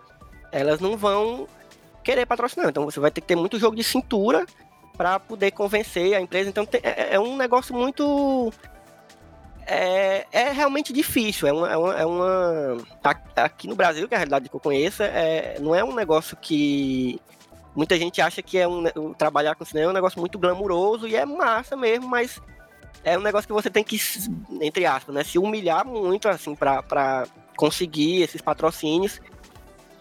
[0.52, 1.48] elas não vão
[2.02, 2.68] querer patrocinar.
[2.68, 4.46] Então, você vai ter que ter muito jogo de cintura
[4.96, 6.48] para poder convencer a empresa.
[6.48, 8.52] Então, tem, é, é um negócio muito
[9.66, 11.48] é, é realmente difícil.
[11.48, 12.76] É uma, é uma, é uma,
[13.34, 16.36] Aqui no Brasil, que é a realidade que eu conheço, é, não é um negócio
[16.36, 17.20] que.
[17.74, 21.14] Muita gente acha que é um, trabalhar com cinema é um negócio muito glamuroso e
[21.14, 22.40] é massa mesmo, mas
[23.04, 24.00] é um negócio que você tem que,
[24.62, 29.20] entre aspas, né, se humilhar muito assim para conseguir esses patrocínios.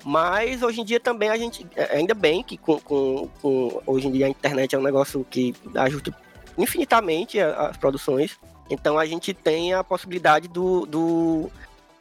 [0.05, 4.07] Mas hoje em dia também a gente, é, ainda bem que com, com, com hoje
[4.07, 6.15] em dia a internet é um negócio que ajuda
[6.57, 8.39] infinitamente as produções.
[8.69, 11.51] Então a gente tem a possibilidade do, do,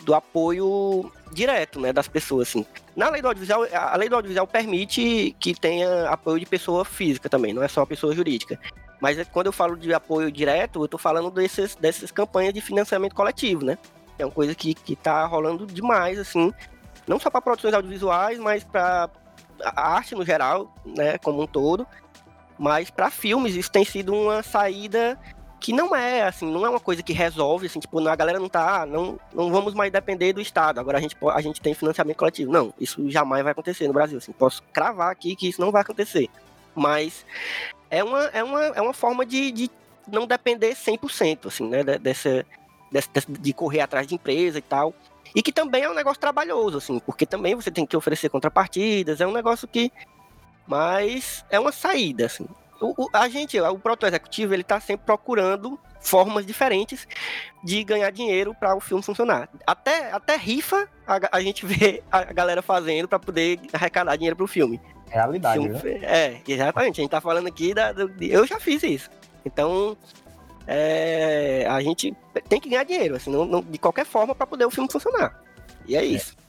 [0.03, 2.65] do apoio direto, né, das pessoas, assim.
[2.97, 7.29] Na lei do audiovisual, a lei do audiovisual permite que tenha apoio de pessoa física
[7.29, 8.59] também, não é só pessoa jurídica.
[9.01, 12.61] Mas é, quando eu falo de apoio direto, eu estou falando desses, dessas campanhas de
[12.61, 13.77] financiamento coletivo, né?
[14.19, 16.55] É uma coisa que, que tá rolando demais, assim,
[17.07, 19.11] não só para produções audiovisuais, mas para
[19.63, 21.87] a arte no geral, né, como um todo.
[22.59, 25.19] Mas para filmes, isso tem sido uma saída
[25.65, 28.51] que não é assim, não é uma coisa que resolve, assim, tipo, a galera não
[28.51, 31.73] tá, ah, não, não vamos mais depender do Estado, agora a gente, a gente tem
[31.73, 32.53] financiamento coletivo.
[32.53, 35.81] Não, isso jamais vai acontecer no Brasil, assim, posso cravar aqui que isso não vai
[35.81, 36.29] acontecer.
[36.75, 37.25] Mas
[37.91, 39.71] é uma, é uma, é uma forma de, de
[40.07, 42.45] não depender 100%, assim, né, dessa,
[42.93, 44.93] dessa, de correr atrás de empresa e tal.
[45.35, 49.19] E que também é um negócio trabalhoso, assim, porque também você tem que oferecer contrapartidas,
[49.19, 49.91] é um negócio que...
[50.67, 52.47] Mas é uma saída, assim
[52.87, 57.07] o, a gente, o proto executivo, ele tá sempre procurando formas diferentes
[57.63, 59.49] de ganhar dinheiro para o filme funcionar.
[59.67, 64.45] Até, até rifa a, a gente vê a galera fazendo para poder arrecadar dinheiro para
[64.45, 64.81] o filme.
[65.09, 65.99] Realidade, filme, né?
[66.03, 67.01] É, exatamente.
[67.01, 69.11] A gente tá falando aqui da, do, eu já fiz isso.
[69.45, 69.97] Então,
[70.67, 72.15] é, a gente
[72.49, 75.41] tem que ganhar dinheiro, assim, não, não, de qualquer forma para poder o filme funcionar.
[75.87, 76.05] E é, é.
[76.05, 76.35] isso.
[76.39, 76.44] É,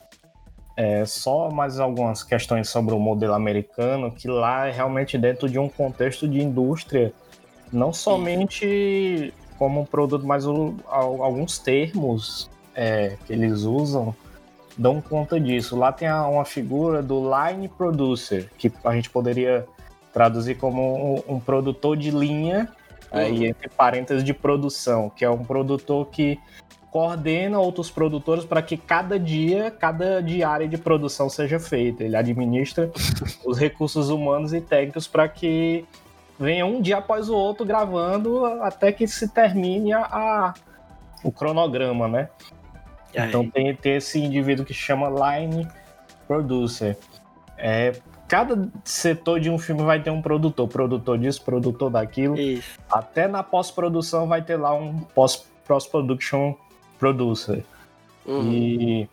[1.05, 5.69] só mais algumas questões sobre o modelo americano, que lá é realmente dentro de um
[5.69, 7.13] contexto de indústria,
[7.71, 14.13] não somente como um produto, mas o, alguns termos é, que eles usam
[14.77, 15.75] dão conta disso.
[15.77, 19.65] Lá tem uma figura do line producer, que a gente poderia
[20.13, 22.69] traduzir como um, um produtor de linha,
[23.11, 23.19] uhum.
[23.19, 26.39] aí entre parênteses de produção, que é um produtor que
[26.95, 32.05] coordena outros produtores para que cada dia, cada diária de produção seja feita.
[32.05, 32.89] Ele administra
[33.45, 35.83] os recursos humanos e técnicos para que
[36.39, 40.53] venha um dia após o outro gravando até que se termine a, a
[41.21, 42.29] o cronograma, né?
[43.13, 45.67] Então tem, tem esse indivíduo que chama line
[46.25, 46.97] producer.
[47.57, 47.91] É,
[48.25, 52.39] cada setor de um filme vai ter um produtor, produtor disso, produtor daquilo.
[52.39, 52.79] Isso.
[52.89, 56.55] Até na pós-produção vai ter lá um pós-production
[56.97, 57.63] producer.
[58.25, 58.51] Uhum.
[58.51, 59.09] E,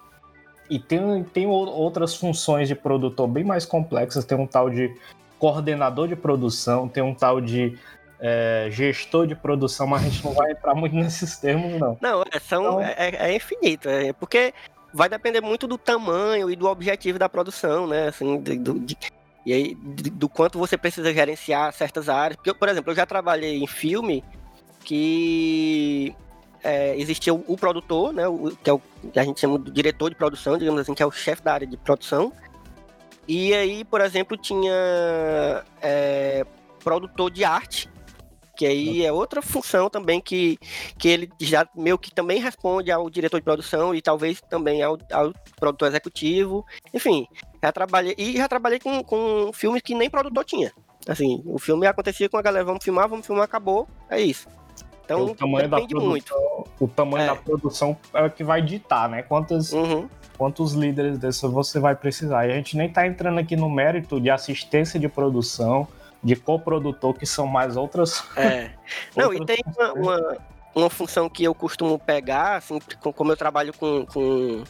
[0.71, 4.25] e tem, tem outras funções de produtor bem mais complexas.
[4.25, 4.95] Tem um tal de
[5.39, 7.77] coordenador de produção, tem um tal de
[8.21, 11.99] é, gestor de produção, mas a gente não vai entrar muito nesses termos, não.
[12.01, 14.55] Não, é, são, então, é, é infinito, é, porque
[14.95, 18.09] vai depender muito do tamanho e do objetivo da produção, né?
[18.09, 18.97] Assim, do, de,
[19.45, 22.37] e aí, do quanto você precisa gerenciar certas áreas.
[22.37, 24.23] Porque, por exemplo, eu já trabalhei em filme
[24.85, 26.15] que
[26.63, 28.81] é, existia o, o, produtor, né, o, que é o
[29.13, 31.53] que a gente chama de diretor de produção, digamos assim, que é o chefe da
[31.53, 32.33] área de produção.
[33.27, 34.73] E aí, por exemplo, tinha
[35.81, 36.45] é,
[36.83, 37.89] produtor de arte,
[38.57, 40.59] que aí é outra função também que,
[40.99, 44.99] que ele já meio que também responde ao diretor de produção e talvez também ao,
[45.11, 46.65] ao produtor executivo.
[46.93, 47.27] Enfim,
[47.63, 50.73] já trabalhei e já trabalhei com, com filmes que nem produtor tinha.
[51.09, 54.47] Assim, o filme acontecia com a galera, vamos filmar, vamos filmar, acabou, é isso.
[55.05, 56.35] Então, o tamanho da produção, muito.
[56.81, 57.27] O tamanho é.
[57.27, 59.23] da produção é o que vai ditar, né?
[59.23, 60.09] Quantos, uhum.
[60.39, 62.47] quantos líderes desses você vai precisar.
[62.47, 65.87] E a gente nem tá entrando aqui no mérito de assistência de produção,
[66.23, 68.25] de coprodutor, que são mais outras.
[68.37, 68.71] É.
[69.17, 70.39] Não, outras e tem uma, uma,
[70.75, 72.79] uma, função que eu costumo pegar, assim,
[73.15, 74.63] como eu trabalho com, com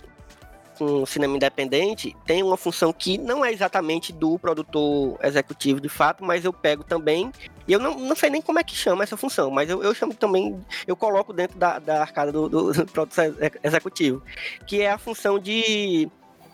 [0.83, 6.25] com cinema independente tem uma função que não é exatamente do produtor executivo de fato,
[6.25, 7.31] mas eu pego também.
[7.69, 9.95] E eu não, não sei nem como é que chama essa função, mas eu, eu
[9.95, 14.23] chamo também, eu coloco dentro da, da arcada do, do, produtor executivo,
[14.67, 16.09] que é a função de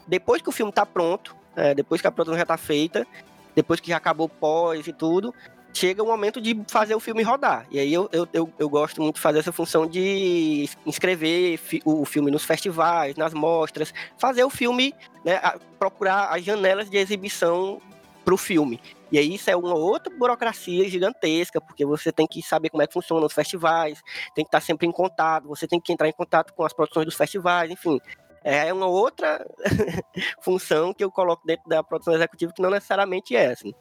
[0.07, 3.07] depois que o filme tá pronto, é, depois que a produção já tá feita,
[3.55, 5.35] depois que já acabou pós e tudo,
[5.72, 7.66] chega o momento de fazer o filme rodar.
[7.70, 11.83] E aí eu, eu, eu, eu gosto muito de fazer essa função de inscrever fi,
[11.85, 15.40] o filme nos festivais, nas mostras, fazer o filme, né,
[15.78, 17.81] procurar as janelas de exibição
[18.24, 18.81] para o filme.
[19.11, 22.87] E aí isso é uma outra burocracia gigantesca, porque você tem que saber como é
[22.87, 24.02] que funciona os festivais,
[24.35, 27.07] tem que estar sempre em contato, você tem que entrar em contato com as produções
[27.07, 27.98] dos festivais, enfim.
[28.44, 29.46] É uma outra
[30.42, 33.74] função que eu coloco dentro da produção executiva que não necessariamente é assim.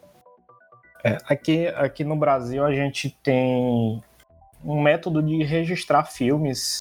[1.08, 4.04] É, aqui, aqui no Brasil a gente tem
[4.66, 6.80] um método de registrar filmes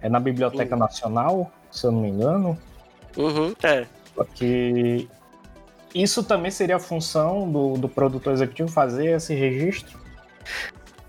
[0.00, 0.80] é na Biblioteca uhum.
[0.80, 2.58] Nacional, se eu não me engano.
[3.16, 3.86] Uhum, é.
[4.16, 5.06] Porque
[5.94, 9.96] isso também seria a função do, do produtor executivo fazer esse registro?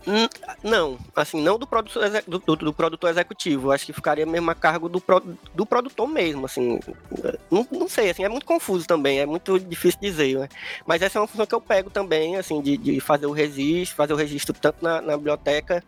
[0.06, 0.28] Hum,
[0.62, 3.72] não, assim, não do produtor, do, do, do produtor executivo.
[3.72, 5.02] Acho que ficaria mesmo a cargo do,
[5.54, 6.80] do produtor mesmo, assim.
[7.50, 10.50] Não, não sei, assim, é muito confuso também, é muito difícil dizer, né?
[10.86, 13.96] Mas essa é uma função que eu pego também, assim, de, de fazer o registro,
[13.96, 15.84] fazer o registro tanto na, na biblioteca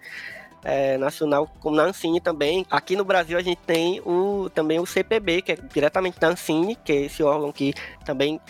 [0.65, 2.65] é, nacional como na Ancine também.
[2.71, 6.75] Aqui no Brasil a gente tem o, também o CPB, que é diretamente da Ancine,
[6.75, 7.73] que é esse órgão que
[8.03, 8.41] também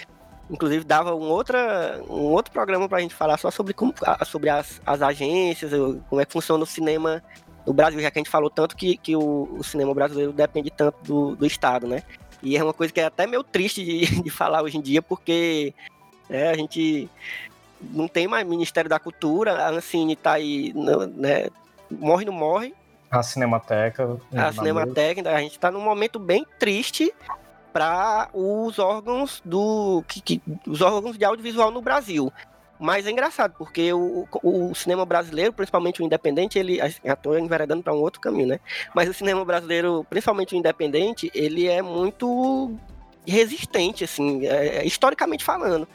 [0.50, 3.94] Inclusive dava um, outra, um outro programa para a gente falar só sobre, como,
[4.26, 5.72] sobre as, as agências,
[6.08, 7.24] como é que funciona o cinema
[7.66, 10.70] no Brasil, já que a gente falou tanto que, que o, o cinema brasileiro depende
[10.70, 12.04] tanto do, do Estado, né?
[12.44, 15.02] E é uma coisa que é até meio triste de, de falar hoje em dia,
[15.02, 15.74] porque
[16.30, 17.10] é, a gente
[17.82, 20.74] não tem mais Ministério da Cultura, a Ancine está aí,
[21.16, 21.48] né?
[21.90, 22.74] Morre, não morre.
[23.10, 24.18] A Cinemateca.
[24.36, 27.14] A Cinemateca, a gente está num momento bem triste
[27.76, 32.32] para os órgãos do que, que, os órgãos de audiovisual no Brasil.
[32.80, 36.80] Mas é engraçado, porque o, o cinema brasileiro, principalmente o independente, ele.
[37.04, 38.62] estou enveredando para um outro caminho, né?
[38.94, 42.74] Mas o cinema brasileiro, principalmente o independente, ele é muito
[43.28, 45.86] resistente, assim, é, é historicamente falando.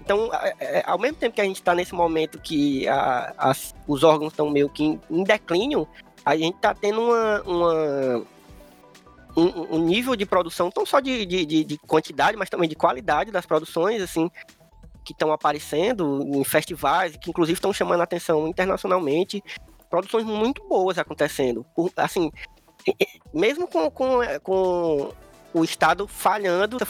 [0.00, 3.52] Então, é, é, ao mesmo tempo que a gente está nesse momento que a,
[3.88, 5.88] os órgãos estão meio que em, em declínio,
[6.24, 8.26] a gente está tendo uma, uma,
[9.36, 13.30] um, um, nível de produção, não só de, de, de, quantidade, mas também de qualidade
[13.30, 14.30] das produções, assim,
[15.04, 19.42] que estão aparecendo em festivais, que inclusive estão chamando a atenção internacionalmente.
[19.90, 21.64] Produções muito boas acontecendo.
[21.74, 22.30] Por, assim,
[23.32, 25.12] mesmo com, com, com
[25.52, 26.86] o Estado falhando, a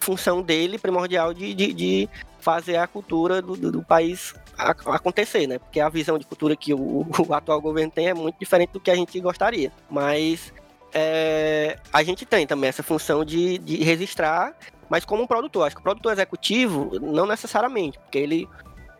[0.00, 2.08] função dele primordial de, de, de
[2.40, 5.58] fazer a cultura do, do, do país acontecer, né?
[5.58, 8.80] Porque a visão de cultura que o, o, atual governo tem é muito diferente do
[8.80, 9.72] que a gente gostaria.
[9.90, 10.52] Mas
[10.92, 14.54] é, a gente tem também essa função de, de registrar,
[14.88, 15.66] mas como um produtor.
[15.66, 18.48] Acho que o produtor executivo, não necessariamente, porque ele,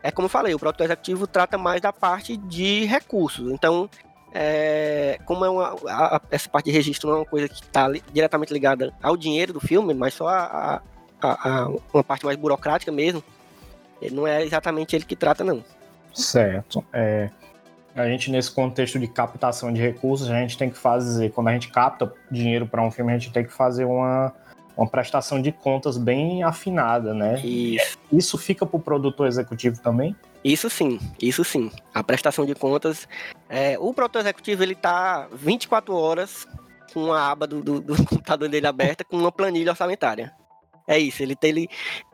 [0.03, 3.51] é como eu falei, o produtor executivo trata mais da parte de recursos.
[3.51, 3.89] Então,
[4.33, 7.89] é, como é uma, a, essa parte de registro não é uma coisa que está
[7.89, 10.83] li, diretamente ligada ao dinheiro do filme, mas só a,
[11.21, 13.23] a, a, uma parte mais burocrática mesmo,
[14.13, 15.65] não é exatamente ele que trata, não.
[16.13, 16.85] Certo.
[16.93, 17.31] É,
[18.03, 21.53] a gente, nesse contexto de captação de recursos, a gente tem que fazer, quando a
[21.53, 24.33] gente capta dinheiro para um filme, a gente tem que fazer uma,
[24.77, 27.41] uma prestação de contas bem afinada, né?
[27.41, 27.99] Isso.
[28.13, 30.15] Isso fica para o produtor executivo também?
[30.45, 31.71] Isso sim, isso sim.
[31.93, 33.09] A prestação de contas.
[33.49, 36.47] É, o produtor executivo ele tá 24 horas
[36.93, 40.33] com a aba do, do, do computador dele aberta com uma planilha orçamentária.
[40.87, 41.69] É isso, ele tem, ele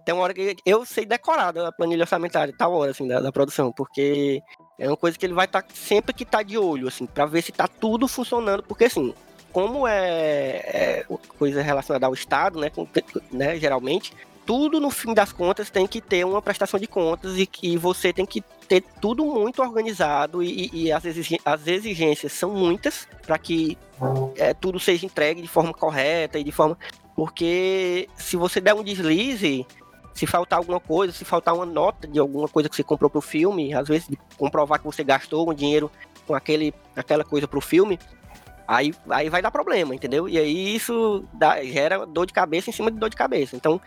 [0.04, 3.30] tem uma hora que eu sei decorar a planilha orçamentária, tal hora assim, da, da
[3.30, 4.42] produção, porque
[4.78, 7.26] é uma coisa que ele vai estar tá, sempre que tá de olho, assim, para
[7.26, 9.14] ver se tá tudo funcionando, porque assim,
[9.52, 11.06] como é, é
[11.38, 12.87] coisa relacionada ao Estado, né, com,
[13.30, 14.12] né, geralmente,
[14.44, 18.12] tudo no fim das contas tem que ter uma prestação de contas e que você
[18.12, 21.04] tem que ter tudo muito organizado e, e as,
[21.66, 23.78] exigências são muitas para que
[24.37, 26.76] é, tudo seja entregue de forma correta e de forma
[27.14, 29.66] porque se você der um deslize
[30.14, 33.20] se faltar alguma coisa, se faltar uma nota de alguma coisa que você comprou pro
[33.20, 35.90] filme, às vezes comprovar que você gastou um dinheiro
[36.27, 37.98] com aquele, aquela coisa pro filme,
[38.66, 40.29] aí, aí vai dar problema, entendeu?
[40.29, 43.57] E aí isso dá, gera dor de cabeça em cima de dor de cabeça.
[43.57, 43.81] Então,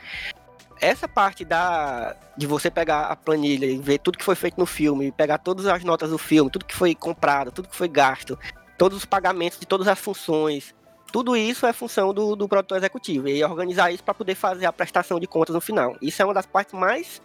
[0.81, 4.65] essa parte da de você pegar a planilha e ver tudo que foi feito no
[4.65, 8.37] filme, pegar todas as notas do filme, tudo que foi comprado, tudo que foi gasto,
[8.77, 10.75] todos os pagamentos de todas as funções,
[11.11, 14.73] tudo isso é função do, do produtor executivo e organizar isso para poder fazer a
[14.73, 15.95] prestação de contas no final.
[16.01, 17.21] Isso é uma das partes mais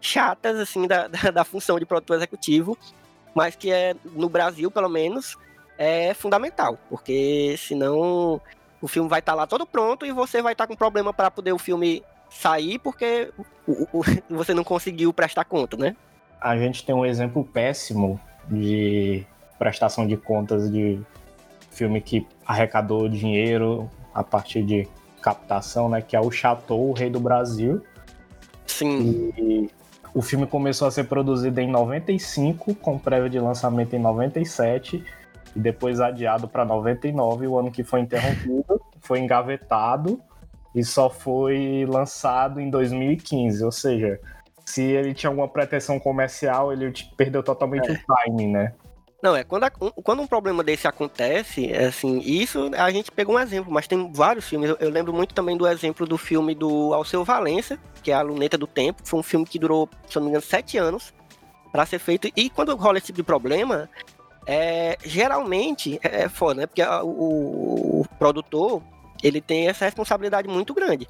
[0.00, 2.76] chatas assim da, da, da, função de produtor executivo,
[3.34, 5.36] mas que é no Brasil pelo menos
[5.78, 8.40] é fundamental, porque senão
[8.80, 11.12] o filme vai estar tá lá todo pronto e você vai estar tá com problema
[11.12, 13.32] para poder o filme sair porque
[13.66, 15.96] o, o, você não conseguiu prestar conta, né?
[16.40, 19.24] A gente tem um exemplo péssimo de
[19.58, 21.00] prestação de contas de
[21.72, 24.88] filme que arrecadou dinheiro a partir de
[25.20, 26.02] captação, né?
[26.02, 27.82] Que é o Chateau, o Rei do Brasil.
[28.66, 29.32] Sim.
[29.36, 29.70] E
[30.14, 35.02] o filme começou a ser produzido em 95, com prévia de lançamento em 97,
[35.54, 40.20] e depois adiado para 99, o ano que foi interrompido, foi engavetado
[40.74, 43.64] e só foi lançado em 2015.
[43.64, 44.20] Ou seja,
[44.64, 47.94] se ele tinha alguma pretensão comercial, ele perdeu totalmente é.
[47.94, 48.72] o timing, né?
[49.22, 53.36] Não, é quando, a, quando um problema desse acontece, é assim, isso a gente pegou
[53.36, 54.70] um exemplo, mas tem vários filmes.
[54.70, 58.20] Eu, eu, lembro muito também do exemplo do filme do Alceu Valença, que é A
[58.20, 59.00] Luneta do Tempo.
[59.04, 61.14] Foi um filme que durou, se não me engano, sete anos
[61.70, 62.28] para ser feito.
[62.36, 63.88] E quando rola esse tipo de problema,
[64.44, 66.66] é, geralmente é, é foda, né?
[66.66, 68.82] Porque a, o, o produtor
[69.22, 71.08] ele tem essa responsabilidade muito grande.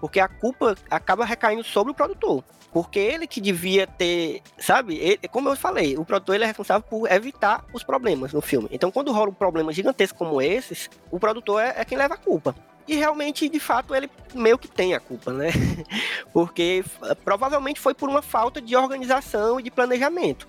[0.00, 2.42] Porque a culpa acaba recaindo sobre o produtor.
[2.72, 4.96] Porque ele que devia ter, sabe?
[4.96, 8.68] Ele, como eu falei, o produtor ele é responsável por evitar os problemas no filme.
[8.70, 12.18] Então, quando rola um problema gigantesco como esses, o produtor é, é quem leva a
[12.18, 12.54] culpa.
[12.86, 15.50] E realmente, de fato, ele meio que tem a culpa, né?
[16.32, 20.48] Porque eh, provavelmente foi por uma falta de organização e de planejamento.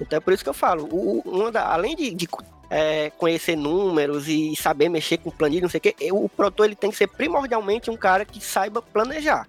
[0.00, 2.28] Então é por isso que eu falo, o, além de, de
[2.70, 6.74] é, conhecer números e saber mexer com planilha, não sei o quê, o produtor ele
[6.74, 9.46] tem que ser primordialmente um cara que saiba planejar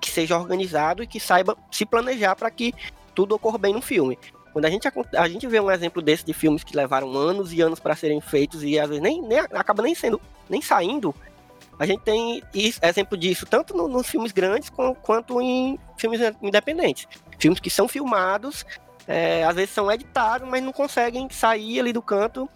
[0.00, 2.74] que seja organizado e que saiba se planejar para que
[3.14, 4.18] tudo ocorra bem no filme.
[4.52, 7.60] Quando a gente, a gente vê um exemplo desse de filmes que levaram anos e
[7.60, 11.14] anos para serem feitos e às vezes nem, nem acaba nem sendo nem saindo,
[11.78, 14.68] a gente tem isso, exemplo disso tanto no, nos filmes grandes
[15.02, 17.06] quanto em filmes independentes.
[17.38, 18.66] Filmes que são filmados,
[19.10, 22.48] é, às vezes são editados, mas não conseguem sair ali do canto.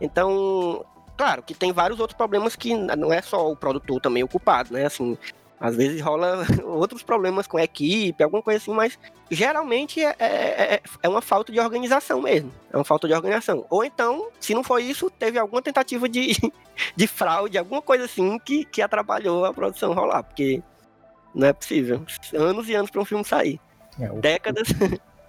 [0.00, 0.84] Então,
[1.16, 4.74] claro que tem vários outros problemas que não é só o produtor também o culpado,
[4.74, 4.86] né?
[4.86, 5.16] Assim,
[5.60, 8.98] às vezes rola outros problemas com a equipe, alguma coisa assim, mas
[9.30, 12.52] geralmente é, é, é, é, uma falta de organização mesmo.
[12.72, 13.64] É uma falta de organização.
[13.70, 16.32] Ou então, se não foi isso, teve alguma tentativa de,
[16.96, 20.60] de fraude, alguma coisa assim que, que atrapalhou a produção rolar, porque
[21.32, 22.04] não é possível.
[22.34, 23.60] Anos e anos para um filme sair.
[24.00, 24.70] É, Décadas.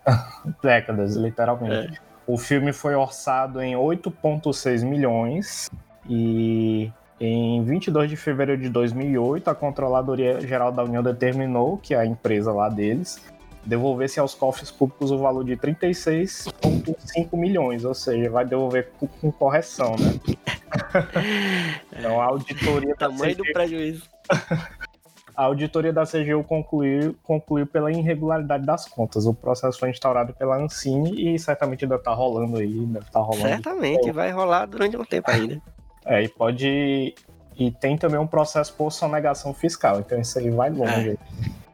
[0.61, 1.97] Décadas, literalmente.
[1.97, 2.11] É.
[2.27, 5.69] O filme foi orçado em 8,6 milhões
[6.09, 12.05] e em 22 de fevereiro de 2008, a Controladoria Geral da União determinou que a
[12.05, 13.21] empresa lá deles
[13.63, 19.95] devolvesse aos cofres públicos o valor de 36,5 milhões, ou seja, vai devolver com correção,
[19.99, 20.19] né?
[21.93, 22.95] então a auditoria.
[22.95, 24.09] Tamanho do prejuízo.
[25.41, 29.25] A auditoria da CGU concluiu, concluiu pela irregularidade das contas.
[29.25, 32.85] O processo foi instaurado pela Ancine e certamente ainda está rolando aí.
[32.85, 35.59] Deve tá rolando certamente, vai rolar durante um tempo ainda.
[36.05, 37.15] É, e pode.
[37.57, 41.09] E tem também um processo por sonegação fiscal, então isso aí vai longe.
[41.09, 41.17] É.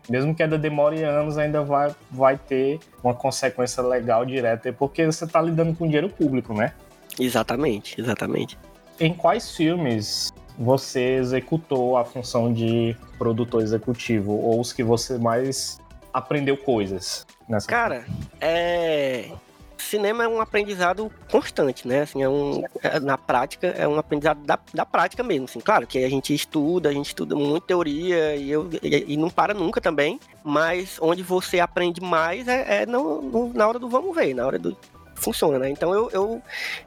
[0.10, 5.25] Mesmo que ainda demore anos, ainda vai, vai ter uma consequência legal direta, porque você
[5.25, 6.71] está lidando com dinheiro público, né?
[7.19, 8.58] Exatamente, exatamente.
[8.97, 14.32] Em quais filmes você executou a função de produtor executivo?
[14.32, 15.80] Ou os que você mais
[16.13, 18.06] aprendeu coisas nessa Cara,
[18.41, 19.30] é
[19.78, 22.02] cinema é um aprendizado constante, né?
[22.02, 25.46] Assim, é um, é, na prática, é um aprendizado da, da prática mesmo.
[25.46, 25.60] Assim.
[25.60, 29.30] Claro que a gente estuda, a gente estuda muito teoria e, eu, e, e não
[29.30, 33.89] para nunca também, mas onde você aprende mais é, é no, no, na hora do
[33.89, 34.76] vamos ver, na hora do,
[35.19, 35.69] funciona, né?
[35.69, 36.41] Então eu, eu,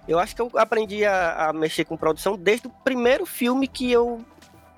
[0.08, 3.90] eu acho que eu aprendi a, a, mexer com produção desde o primeiro filme que
[3.90, 4.24] eu.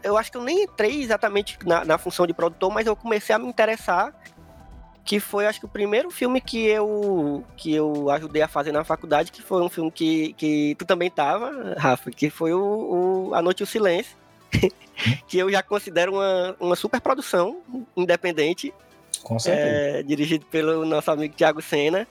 [0.02, 3.34] Eu acho que eu nem entrei exatamente na, na função de produtor, mas eu comecei
[3.34, 4.12] a me interessar
[5.04, 8.84] que foi acho que o primeiro filme que eu que eu ajudei a fazer na
[8.84, 13.34] faculdade, que foi um filme que, que tu também tava, Rafa, que foi o, o
[13.34, 14.16] A Noite e o Silêncio,
[15.26, 17.62] que eu já considero uma, uma super produção
[17.96, 18.72] independente.
[19.22, 19.98] Com certeza.
[19.98, 22.06] É, dirigido pelo nosso amigo Thiago Senna,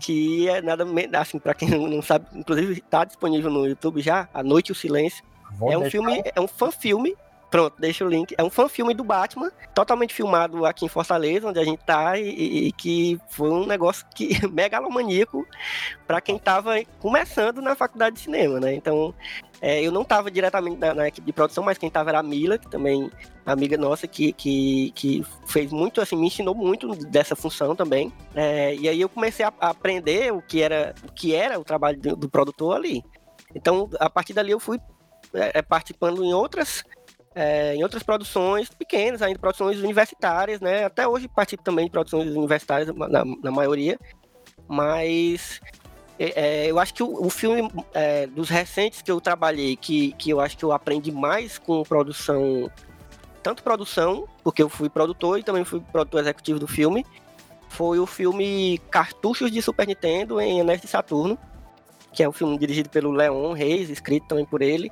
[0.00, 0.84] que é nada
[1.18, 4.74] assim, para quem não sabe, inclusive está disponível no YouTube já, A Noite e o
[4.74, 5.24] Silêncio.
[5.52, 7.16] Vou é um filme, é um fã filme
[7.56, 8.34] Pronto, deixa o link.
[8.36, 12.66] É um fã-filme do Batman, totalmente filmado aqui em Fortaleza, onde a gente tá, e,
[12.66, 15.46] e que foi um negócio que megalomaníaco
[16.06, 18.74] para quem tava começando na faculdade de cinema, né?
[18.74, 19.14] Então,
[19.58, 22.22] é, eu não tava diretamente na, na, equipe de produção, mas quem tava era a
[22.22, 23.10] Mila, que também
[23.46, 28.12] amiga nossa, que, que, que fez muito, assim, me ensinou muito dessa função também.
[28.34, 31.64] É, e aí eu comecei a, a, aprender o que era o, que era o
[31.64, 33.02] trabalho do, do produtor ali.
[33.54, 34.78] Então, a partir dali eu fui
[35.32, 36.84] é, participando em outras
[37.36, 40.86] é, em outras produções pequenas, ainda produções universitárias, né?
[40.86, 44.00] Até hoje participo também de produções universitárias, na, na maioria,
[44.66, 45.60] mas
[46.18, 50.30] é, eu acho que o, o filme é, dos recentes que eu trabalhei, que, que
[50.30, 52.70] eu acho que eu aprendi mais com produção,
[53.42, 57.04] tanto produção, porque eu fui produtor e também fui produtor executivo do filme,
[57.68, 61.38] foi o filme Cartuchos de Super Nintendo em Anéis de Saturno,
[62.14, 64.90] que é um filme dirigido pelo Leon Reis, escrito também por ele,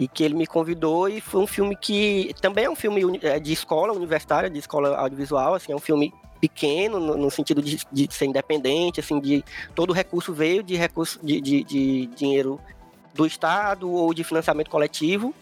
[0.00, 3.38] e que ele me convidou e foi um filme que também é um filme é,
[3.38, 8.08] de escola universitária, de escola audiovisual, assim, é um filme pequeno no, sentido de, de,
[8.10, 9.44] ser independente, assim, de
[9.74, 12.58] todo o recurso veio de recurso de, de, de dinheiro
[13.12, 15.34] do Estado ou de financiamento coletivo,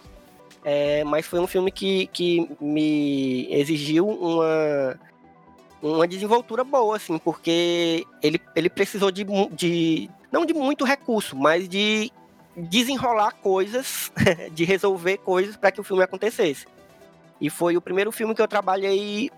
[0.65, 4.99] é, mas foi um filme que, que me exigiu uma
[5.81, 10.11] uma desenvoltura boa, assim, porque ele, ele precisou de, de.
[10.33, 12.11] não de muito recurso, mas de
[12.59, 14.13] desenrolar coisas,
[14.53, 16.67] de resolver coisas para que o filme acontecesse.
[17.41, 19.31] E foi o primeiro filme que eu trabalhei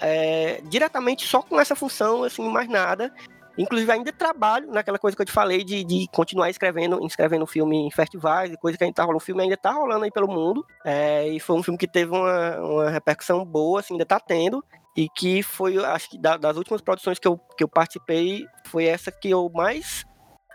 [0.00, 3.12] é, diretamente só com essa função, assim, mais nada.
[3.58, 7.86] Inclusive, ainda trabalho naquela coisa que eu te falei de, de continuar escrevendo, escrevendo filme
[7.86, 9.16] em festivais e coisa que a gente tá rolando.
[9.16, 10.64] O filme ainda tá rolando aí pelo mundo.
[10.84, 14.62] É, e foi um filme que teve uma, uma repercussão boa, assim, ainda tá tendo.
[14.94, 19.10] E que foi, acho que das últimas produções que eu, que eu participei, foi essa
[19.10, 20.04] que eu mais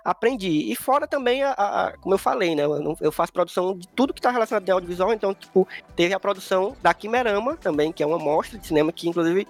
[0.04, 0.72] aprendi.
[0.72, 2.64] E fora também, a, a, como eu falei, né?
[2.64, 6.20] Eu, eu, faço produção de tudo que está relacionado ao audiovisual, então, tipo, teve a
[6.20, 9.48] produção da Quimerama também, que é uma mostra de cinema que, inclusive,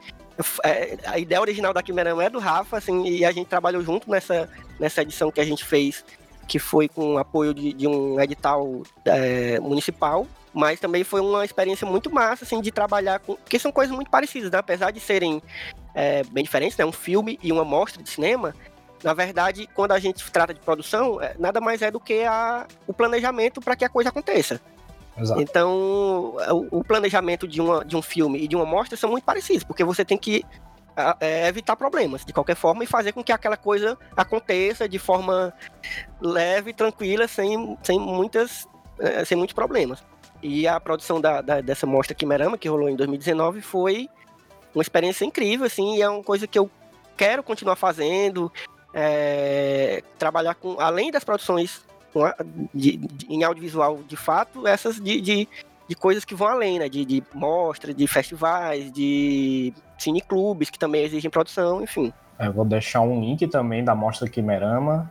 [0.64, 4.10] é, a ideia original da Quimerama é do Rafa, assim, e a gente trabalhou junto
[4.10, 4.50] nessa,
[4.80, 6.04] nessa edição que a gente fez,
[6.48, 11.88] que foi com apoio de, de um edital é, municipal, mas também foi uma experiência
[11.88, 13.36] muito massa, assim, de trabalhar com.
[13.36, 14.58] Porque são coisas muito parecidas, né?
[14.58, 15.42] Apesar de serem
[15.96, 16.86] é, bem diferentes, né?
[16.86, 18.54] Um filme e uma mostra de cinema,
[19.04, 22.68] na verdade, quando a gente trata de produção, é, nada mais é do que a,
[22.88, 24.62] o planejamento para que a coisa aconteça.
[25.18, 25.42] Exato.
[25.42, 29.24] Então, o, o, planejamento de, uma, de um filme e de uma mostra são muito
[29.24, 30.46] parecidos, porque você tem que
[31.20, 35.54] é, evitar problemas de qualquer forma e fazer com que aquela coisa aconteça de forma
[36.20, 38.68] leve, tranquila, sem, sem, muitas,
[39.00, 40.04] é, sem muitos problemas.
[40.42, 44.10] E a produção da, da, dessa mostra Quimerama, que rolou em 2019, foi
[44.74, 46.70] uma experiência incrível, assim, e é uma coisa que eu
[47.18, 48.52] quero continuar fazendo
[48.94, 51.84] é, trabalhar com, além das produções
[52.74, 55.48] de, de, em audiovisual de fato, essas de, de,
[55.88, 56.90] de, coisas que vão além, né?
[56.90, 62.12] De, de mostras, de festivais, de cineclubes que também exigem produção, enfim.
[62.40, 65.10] Eu vou deixar um link também da mostra Quimerama.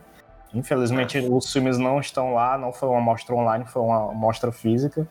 [0.53, 1.23] Infelizmente ah.
[1.23, 5.07] os filmes não estão lá, não foi uma mostra online, foi uma mostra física.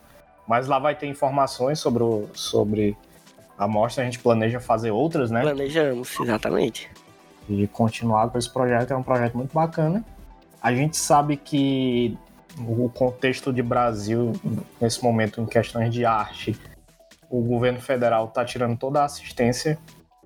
[0.47, 2.97] Mas lá vai ter informações sobre, o, sobre
[3.57, 5.41] a mostra, a gente planeja fazer outras, né?
[5.41, 6.89] Planejamos, exatamente
[7.49, 8.91] e continuar com esse projeto.
[8.91, 10.03] É um projeto muito bacana.
[10.61, 12.17] A gente sabe que
[12.57, 14.33] o contexto de Brasil,
[14.79, 16.55] nesse momento, em questões de arte,
[17.29, 19.77] o governo federal está tirando toda a assistência.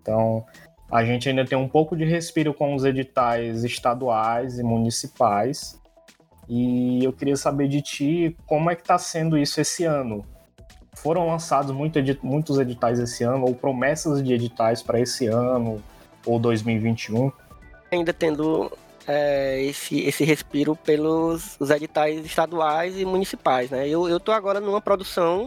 [0.01, 0.45] Então,
[0.91, 5.79] a gente ainda tem um pouco de respiro com os editais estaduais e municipais.
[6.47, 10.25] E eu queria saber de ti como é que está sendo isso esse ano.
[10.95, 15.81] Foram lançados muito muitos editais esse ano, ou promessas de editais para esse ano?
[16.25, 17.31] Ou 2021.
[17.91, 18.71] Ainda tendo
[19.07, 23.87] é, esse, esse respiro pelos os editais estaduais e municipais, né?
[23.87, 25.45] Eu, eu tô agora numa produção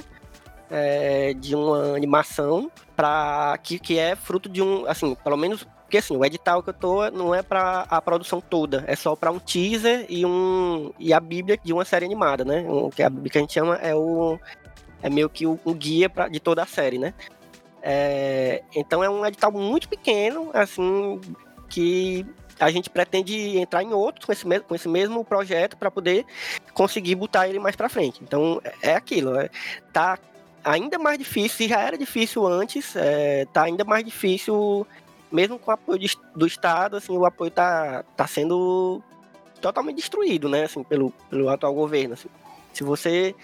[0.71, 5.97] é, de uma animação para que, que é fruto de um, assim, pelo menos porque
[5.97, 9.31] assim, o edital que eu tô não é para a produção toda, é só para
[9.31, 12.67] um teaser e um e a bíblia de uma série animada, né?
[12.69, 14.39] O que a bíblia que a gente chama é o
[15.03, 17.15] é meio que o, o guia pra, de toda a série, né?
[17.83, 21.21] É, então é um edital muito pequeno, assim,
[21.69, 22.27] que
[22.59, 26.27] a gente pretende entrar em outros com esse mesmo, com esse mesmo projeto para poder
[26.75, 28.21] conseguir botar ele mais para frente.
[28.23, 29.49] Então é aquilo, é,
[29.93, 30.19] tá
[30.65, 34.87] ainda mais difícil, se já era difícil antes, é, tá ainda mais difícil,
[35.31, 39.01] mesmo com o apoio de, do Estado, assim, o apoio tá, tá sendo
[39.61, 42.29] totalmente destruído, né, assim, pelo, pelo atual governo, assim.
[42.73, 43.35] Se você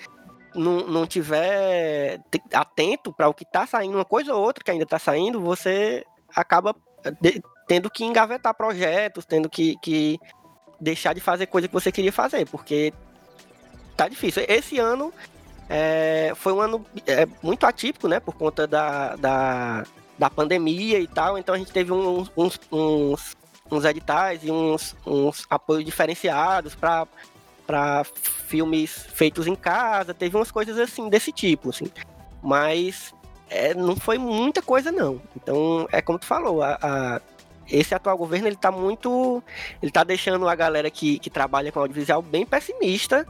[0.55, 2.21] não, não tiver
[2.53, 6.05] atento para o que está saindo, uma coisa ou outra que ainda está saindo, você
[6.35, 6.75] acaba
[7.21, 10.19] de, tendo que engavetar projetos, tendo que, que
[10.81, 12.93] deixar de fazer coisa que você queria fazer, porque
[13.97, 14.45] tá difícil.
[14.49, 15.13] Esse ano
[15.69, 19.85] é, foi um ano é, muito atípico, né, por conta da, da,
[20.19, 23.37] da pandemia e tal, então a gente teve uns, uns, uns,
[23.71, 27.07] uns editais e uns, uns apoios diferenciados para
[27.67, 31.87] para filmes feitos em casa, teve umas coisas assim desse tipo, assim.
[32.43, 33.15] Mas
[33.49, 35.21] é, não foi muita coisa não.
[35.37, 37.21] Então é como tu falou, a, a,
[37.69, 39.43] esse atual governo ele tá muito,
[39.83, 43.27] ele tá deixando a galera que, que trabalha com audiovisual bem pessimista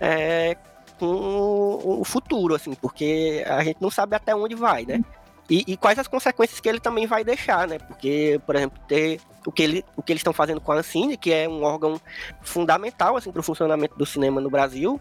[0.00, 0.56] é,
[0.98, 5.00] com o, o futuro, assim, porque a gente não sabe até onde vai, né?
[5.48, 7.78] E, e, quais as consequências que ele também vai deixar, né?
[7.78, 11.18] Porque, por exemplo, ter o que, ele, o que eles estão fazendo com a Ancine,
[11.18, 12.00] que é um órgão
[12.40, 14.98] fundamental assim, para o funcionamento do cinema no Brasil,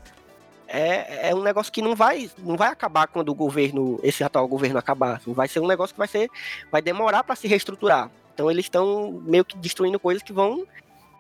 [0.68, 4.48] é, é um negócio que não vai, não vai acabar quando o governo, esse atual
[4.48, 5.18] governo acabar.
[5.18, 6.30] Assim, vai ser um negócio que vai ser,
[6.72, 8.10] vai demorar para se reestruturar.
[8.34, 10.66] Então eles estão meio que destruindo coisas que vão,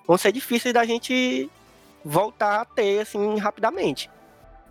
[0.05, 1.49] vão ser difíceis da gente
[2.03, 4.09] voltar a ter assim rapidamente.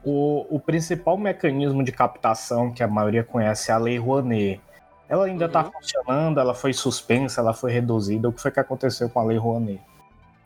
[0.04, 4.60] O, o principal mecanismo de captação que a maioria conhece é a Lei Rouanet.
[5.08, 5.72] Ela ainda está uhum.
[5.72, 6.40] funcionando?
[6.40, 7.40] Ela foi suspensa?
[7.40, 8.28] Ela foi reduzida?
[8.28, 9.80] O que foi que aconteceu com a Lei Rouanet?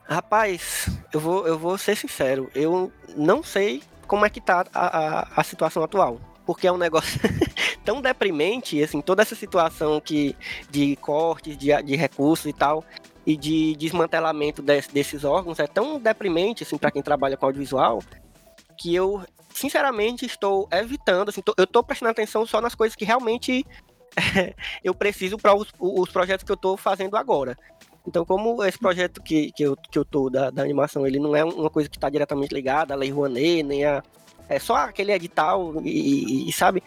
[0.03, 2.49] Rapaz, eu vou, eu vou ser sincero.
[2.53, 6.19] Eu não sei como é que tá a, a, a situação atual.
[6.45, 7.19] Porque é um negócio
[7.83, 10.35] tão deprimente, assim, toda essa situação que,
[10.69, 12.85] de cortes de, de recursos e tal,
[13.25, 18.01] e de desmantelamento desse, desses órgãos é tão deprimente, assim, para quem trabalha com audiovisual,
[18.77, 19.21] que eu,
[19.57, 23.65] sinceramente, estou evitando, assim, tô, eu estou prestando atenção só nas coisas que realmente
[24.83, 27.57] eu preciso para os, os projetos que eu estou fazendo agora.
[28.05, 31.35] Então, como esse projeto que, que, eu, que eu tô da, da animação, ele não
[31.35, 34.01] é uma coisa que está diretamente ligada à Lei Rouanet, nem a.
[34.47, 36.81] É só aquele edital e, e sabe?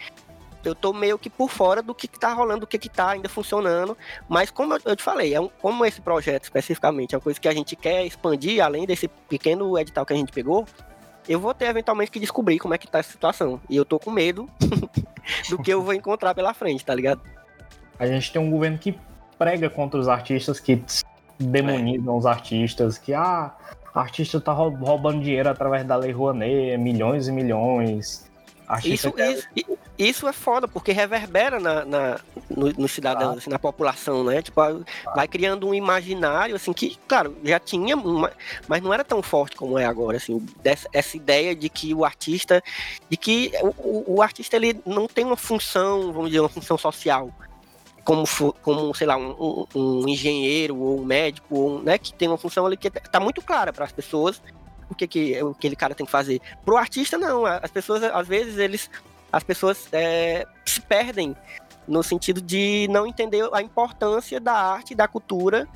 [0.65, 3.11] eu tô meio que por fora do que, que tá rolando, do que, que tá
[3.11, 3.97] ainda funcionando.
[4.29, 7.41] Mas como eu, eu te falei, é um, como esse projeto especificamente é uma coisa
[7.41, 10.67] que a gente quer expandir, além desse pequeno edital que a gente pegou,
[11.31, 13.61] eu vou ter eventualmente que descobrir como é que tá essa situação.
[13.71, 14.51] E eu tô com medo
[15.49, 17.21] do que eu vou encontrar pela frente, tá ligado?
[18.01, 18.99] A gente tem um governo que
[19.39, 20.83] prega contra os artistas, que
[21.39, 22.19] demonizam é.
[22.19, 23.55] os artistas, que ah,
[23.95, 28.29] artista tá roubando dinheiro através da Lei Rouanet, milhões e milhões.
[28.85, 29.33] Isso, quer...
[29.33, 33.35] isso, isso é foda, porque reverbera na, na no, no cidadão, ah.
[33.35, 34.41] assim, na população, né?
[34.43, 34.81] Tipo, ah.
[35.15, 38.31] vai criando um imaginário, assim, que, claro, já tinha, uma,
[38.69, 42.05] mas não era tão forte como é agora, assim, dessa, essa ideia de que o
[42.05, 42.63] artista,
[43.09, 47.31] de que o, o artista, ele não tem uma função, vamos dizer, uma função social,
[48.05, 48.25] como,
[48.63, 52.67] como sei lá, um, um, engenheiro ou um médico, ou, né, que tem uma função
[52.67, 54.41] ali que está muito clara para as pessoas
[54.91, 56.41] o que, que aquele cara tem que fazer.
[56.65, 57.47] Pro artista, não.
[57.47, 58.91] As pessoas, às vezes, eles.
[59.33, 61.37] As pessoas é, se perdem
[61.87, 65.69] no sentido de não entender a importância da arte da cultura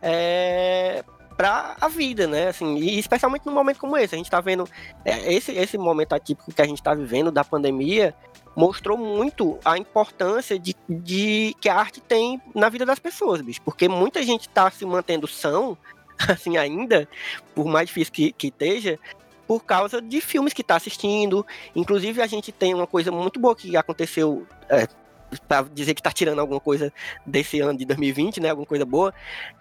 [0.00, 1.04] é,
[1.36, 2.48] para a vida, né?
[2.48, 4.14] Assim, e especialmente num momento como esse.
[4.14, 4.68] A gente está vendo
[5.04, 8.14] é, esse, esse momento atípico que a gente está vivendo da pandemia
[8.54, 13.62] mostrou muito a importância de, de que a arte tem na vida das pessoas, bicho.
[13.62, 15.76] Porque muita gente está se mantendo são
[16.32, 17.08] assim, ainda,
[17.54, 18.98] por mais difícil que, que esteja,
[19.46, 21.46] por causa de filmes que está assistindo.
[21.74, 24.46] Inclusive, a gente tem uma coisa muito boa que aconteceu.
[24.68, 24.86] É,
[25.48, 26.92] para dizer que está tirando alguma coisa
[27.24, 28.50] desse ano de 2020, né?
[28.50, 29.14] Alguma coisa boa.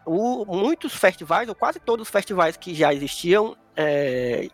[0.06, 4.50] O, muitos festivais, ou quase todos os festivais que já existiam é,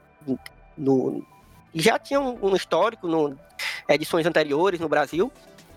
[0.78, 1.26] no,
[1.74, 3.38] já tinham um histórico no
[3.90, 5.32] edições anteriores no Brasil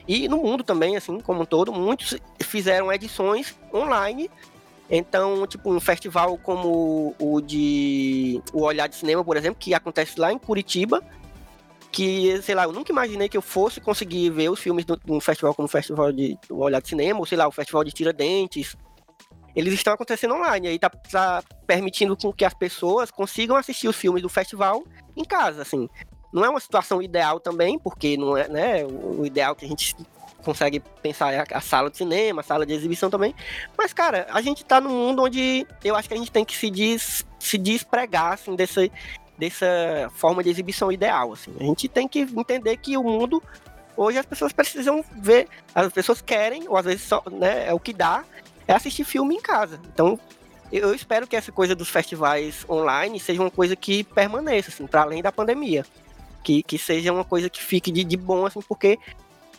[0.07, 4.31] e no mundo também, assim como um todo, muitos fizeram edições online
[4.91, 10.19] então, tipo, um festival como o de O Olhar de Cinema, por exemplo, que acontece
[10.19, 11.01] lá em Curitiba,
[11.93, 15.21] que, sei lá, eu nunca imaginei que eu fosse conseguir ver os filmes de um
[15.21, 17.93] festival como o Festival de O Olhar de Cinema, ou sei lá, o Festival de
[17.93, 18.77] Tiradentes.
[19.55, 24.23] Eles estão acontecendo online, aí tá, tá permitindo que as pessoas consigam assistir os filmes
[24.23, 24.83] do festival
[25.17, 25.89] em casa, assim.
[26.33, 29.97] Não é uma situação ideal também, porque não é, né, o ideal que a gente
[30.45, 33.35] consegue pensar a, sala de cinema, a sala de exibição também.
[33.77, 36.57] Mas, cara, a gente tá num mundo onde eu acho que a gente tem que
[36.57, 38.89] se, des, se despregar, assim, dessa,
[39.39, 41.53] dessa forma de exibição ideal, assim.
[41.59, 43.43] A gente tem que entender que o mundo,
[43.97, 47.81] hoje as pessoas precisam ver, as pessoas querem, ou às vezes só, né, é o
[47.81, 48.25] que dá,
[48.67, 49.81] é assistir filme em casa.
[49.93, 50.19] Então,
[50.73, 55.03] eu espero que essa coisa dos festivais online seja uma coisa que permaneça, assim, para
[55.03, 55.85] além da pandemia.
[56.43, 58.99] Que, que seja uma coisa que fique de, de bom, assim, porque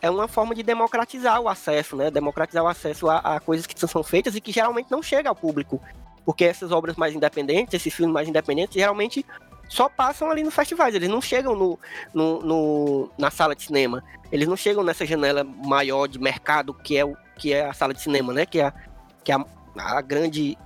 [0.01, 2.09] é uma forma de democratizar o acesso, né?
[2.09, 5.35] Democratizar o acesso a, a coisas que são feitas e que geralmente não chega ao
[5.35, 5.79] público.
[6.25, 9.25] Porque essas obras mais independentes, esses filmes mais independentes, geralmente
[9.69, 11.79] só passam ali nos festivais, eles não chegam no,
[12.13, 14.03] no, no, na sala de cinema.
[14.31, 17.93] Eles não chegam nessa janela maior de mercado que é, o, que é a sala
[17.93, 18.45] de cinema, né?
[18.45, 18.73] Que é,
[19.23, 19.45] que é a,
[19.77, 20.57] a grande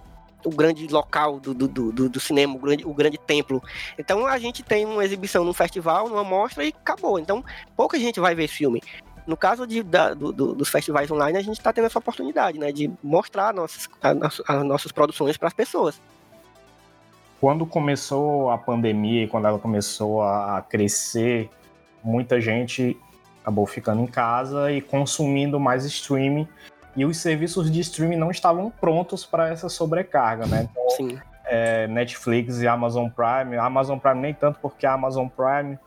[0.45, 3.61] o grande local do, do, do, do, cinema, o grande, o grande templo.
[3.97, 7.19] Então a gente tem uma exibição num festival, numa mostra e acabou.
[7.19, 7.43] Então
[7.75, 8.81] pouca gente vai ver filme.
[9.25, 12.59] No caso de, da, do, do, dos festivais online, a gente está tendo essa oportunidade,
[12.59, 15.99] né, de mostrar nossas, as, as nossas produções para as pessoas.
[17.41, 21.49] Quando começou a pandemia e quando ela começou a crescer,
[22.03, 22.97] muita gente
[23.41, 26.47] acabou ficando em casa e consumindo mais streaming
[26.95, 30.67] e os serviços de streaming não estavam prontos para essa sobrecarga, né?
[30.71, 31.19] Então, Sim.
[31.45, 35.77] É, Netflix e Amazon Prime, a Amazon Prime nem tanto porque a Amazon Prime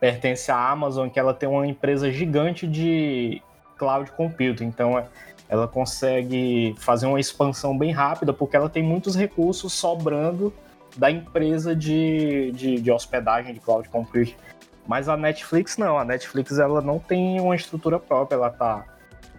[0.00, 3.42] pertence à Amazon, que ela tem uma empresa gigante de
[3.76, 4.64] cloud computing.
[4.64, 5.04] Então,
[5.48, 10.52] ela consegue fazer uma expansão bem rápida, porque ela tem muitos recursos sobrando
[10.96, 14.34] da empresa de, de, de hospedagem de cloud computing.
[14.86, 18.84] Mas a Netflix não, a Netflix ela não tem uma estrutura própria, ela tá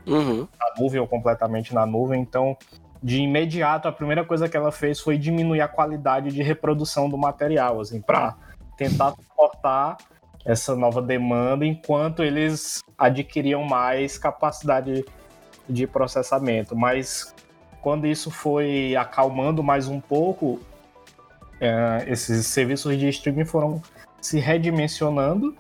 [0.05, 0.47] uhum.
[0.60, 2.55] na nuvem ou completamente na nuvem, então
[3.01, 7.18] de imediato a primeira coisa que ela fez foi diminuir a qualidade de reprodução do
[7.18, 8.36] material, assim, para
[8.78, 9.97] tentar suportar
[10.45, 15.05] essa nova demanda enquanto eles adquiriam mais capacidade
[15.67, 16.75] de processamento.
[16.75, 17.33] Mas
[17.81, 20.59] quando isso foi acalmando mais um pouco,
[21.59, 23.81] é, esses serviços de streaming foram
[24.21, 25.55] se redimensionando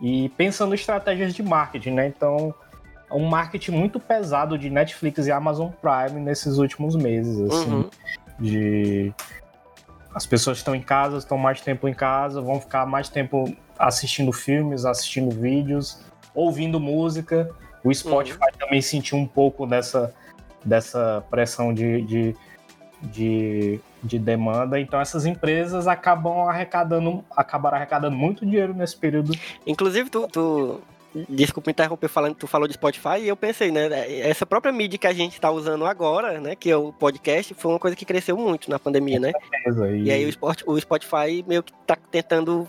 [0.00, 2.06] e pensando em estratégias de marketing, né?
[2.08, 2.54] Então,
[3.10, 7.90] um marketing muito pesado de Netflix e Amazon Prime nesses últimos meses, assim, uhum.
[8.38, 9.14] de
[10.14, 13.44] as pessoas estão em casa, estão mais tempo em casa, vão ficar mais tempo
[13.82, 15.98] assistindo filmes, assistindo vídeos,
[16.32, 17.50] ouvindo música.
[17.82, 18.58] O Spotify uhum.
[18.58, 20.14] também sentiu um pouco dessa,
[20.64, 22.36] dessa pressão de, de,
[23.02, 24.78] de, de, demanda.
[24.78, 29.32] Então essas empresas acabam arrecadando, acabaram arrecadando muito dinheiro nesse período.
[29.66, 30.80] Inclusive, tu, tu
[31.28, 33.86] Desculpa interromper falando, tu falou de Spotify e eu pensei, né?
[34.20, 36.56] Essa própria mídia que a gente está usando agora, né?
[36.56, 39.30] Que é o podcast, foi uma coisa que cresceu muito na pandemia, né?
[39.94, 40.04] E...
[40.04, 40.34] e aí
[40.66, 42.66] o Spotify meio que está tentando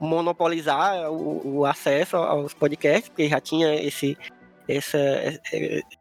[0.00, 4.16] monopolizar o, o, acesso aos podcasts, porque já tinha esse,
[4.66, 4.98] essa,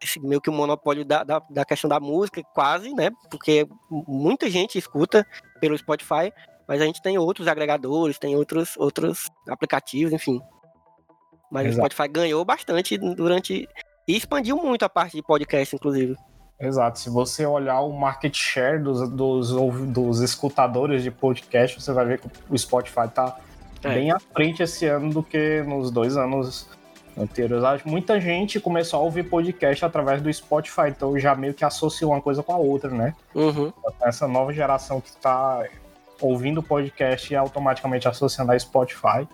[0.02, 3.12] esse meio que o monopólio da, da, da, questão da música, quase, né?
[3.30, 5.28] Porque muita gente escuta
[5.60, 6.32] pelo Spotify,
[6.68, 10.40] mas a gente tem outros agregadores, tem outros, outros aplicativos, enfim.
[11.52, 11.80] Mas Exato.
[11.80, 13.68] o Spotify ganhou bastante durante.
[14.08, 16.16] E expandiu muito a parte de podcast, inclusive.
[16.60, 17.00] Exato.
[17.00, 19.52] Se você olhar o market share dos, dos,
[19.92, 23.38] dos escutadores de podcast, você vai ver que o Spotify está
[23.84, 23.94] é.
[23.94, 26.70] bem à frente esse ano do que nos dois anos
[27.18, 27.84] anteriores.
[27.84, 32.22] Muita gente começou a ouvir podcast através do Spotify, então já meio que associou uma
[32.22, 33.14] coisa com a outra, né?
[33.36, 33.72] Uhum.
[34.02, 35.64] Essa nova geração que está
[36.22, 39.28] ouvindo podcast e automaticamente associando a Spotify.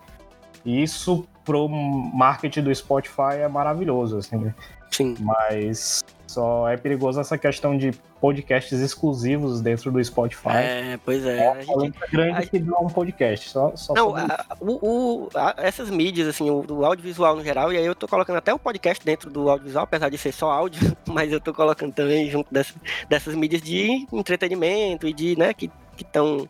[0.63, 4.37] E isso pro marketing do Spotify é maravilhoso, assim.
[4.37, 4.55] Né?
[4.91, 5.15] Sim.
[5.19, 7.93] Mas só é perigoso essa questão de
[8.25, 10.55] podcasts exclusivos dentro do Spotify.
[10.55, 11.45] É, pois é.
[11.45, 11.99] É uma gente...
[12.11, 12.41] grande a...
[12.41, 13.49] que dá um podcast.
[13.51, 17.71] Só, só Não, a, o, o, a, essas mídias, assim, o, o, audiovisual no geral,
[17.71, 20.49] e aí eu tô colocando até o podcast dentro do audiovisual, apesar de ser só
[20.49, 22.75] áudio, mas eu tô colocando também junto dessas,
[23.07, 26.49] dessas mídias de entretenimento e de, né, que estão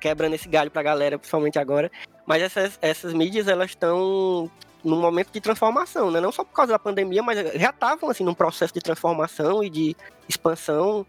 [0.00, 1.90] quebrando esse galho pra galera, principalmente agora.
[2.24, 4.50] Mas essas, essas mídias, elas estão
[4.84, 6.20] num momento de transformação, né?
[6.20, 9.70] Não só por causa da pandemia, mas já estavam, assim, num processo de transformação e
[9.70, 9.96] de
[10.28, 11.06] expansão.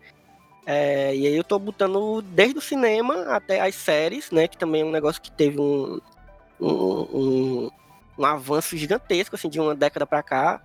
[0.66, 4.48] É, e aí eu tô botando desde o cinema até as séries, né?
[4.48, 6.00] Que também é um negócio que teve um,
[6.60, 7.72] um, um,
[8.18, 10.62] um avanço gigantesco, assim, de uma década para cá.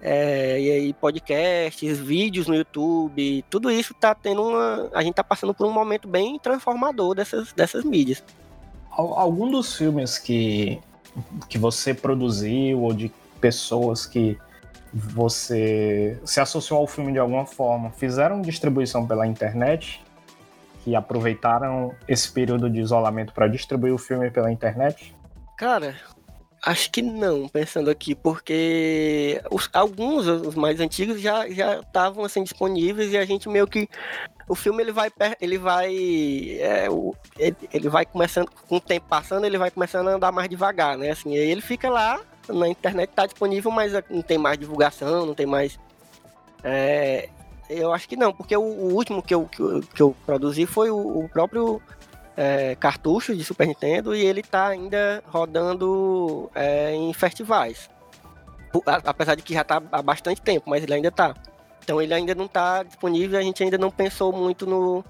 [0.00, 4.90] É, e aí podcasts, vídeos no YouTube, tudo isso tá tendo uma...
[4.92, 8.22] A gente tá passando por um momento bem transformador dessas, dessas mídias
[8.96, 10.78] algum dos filmes que,
[11.48, 14.38] que você produziu ou de pessoas que
[14.92, 20.02] você se associou ao filme de alguma forma fizeram distribuição pela internet
[20.82, 25.14] que aproveitaram esse período de isolamento para distribuir o filme pela internet?
[25.56, 25.96] Cara,
[26.66, 33.12] acho que não, pensando aqui, porque os, alguns, os mais antigos, já estavam assim disponíveis
[33.12, 33.88] e a gente meio que
[34.48, 35.08] o filme ele vai
[35.40, 37.14] ele vai é, o,
[37.72, 41.10] ele vai começando com o tempo passando ele vai começando a andar mais devagar né?
[41.10, 45.34] Assim aí ele fica lá na internet tá disponível mas não tem mais divulgação não
[45.34, 45.78] tem mais
[46.62, 47.28] é,
[47.68, 50.64] eu acho que não porque o, o último que eu, que eu, que eu produzi
[50.64, 51.82] foi o, o próprio
[52.36, 57.88] é, cartucho de Super Nintendo e ele tá ainda rodando é, em festivais.
[59.04, 61.34] Apesar de que já tá há bastante tempo mas ele ainda tá.
[61.82, 65.04] Então ele ainda não está disponível, a gente ainda não pensou muito no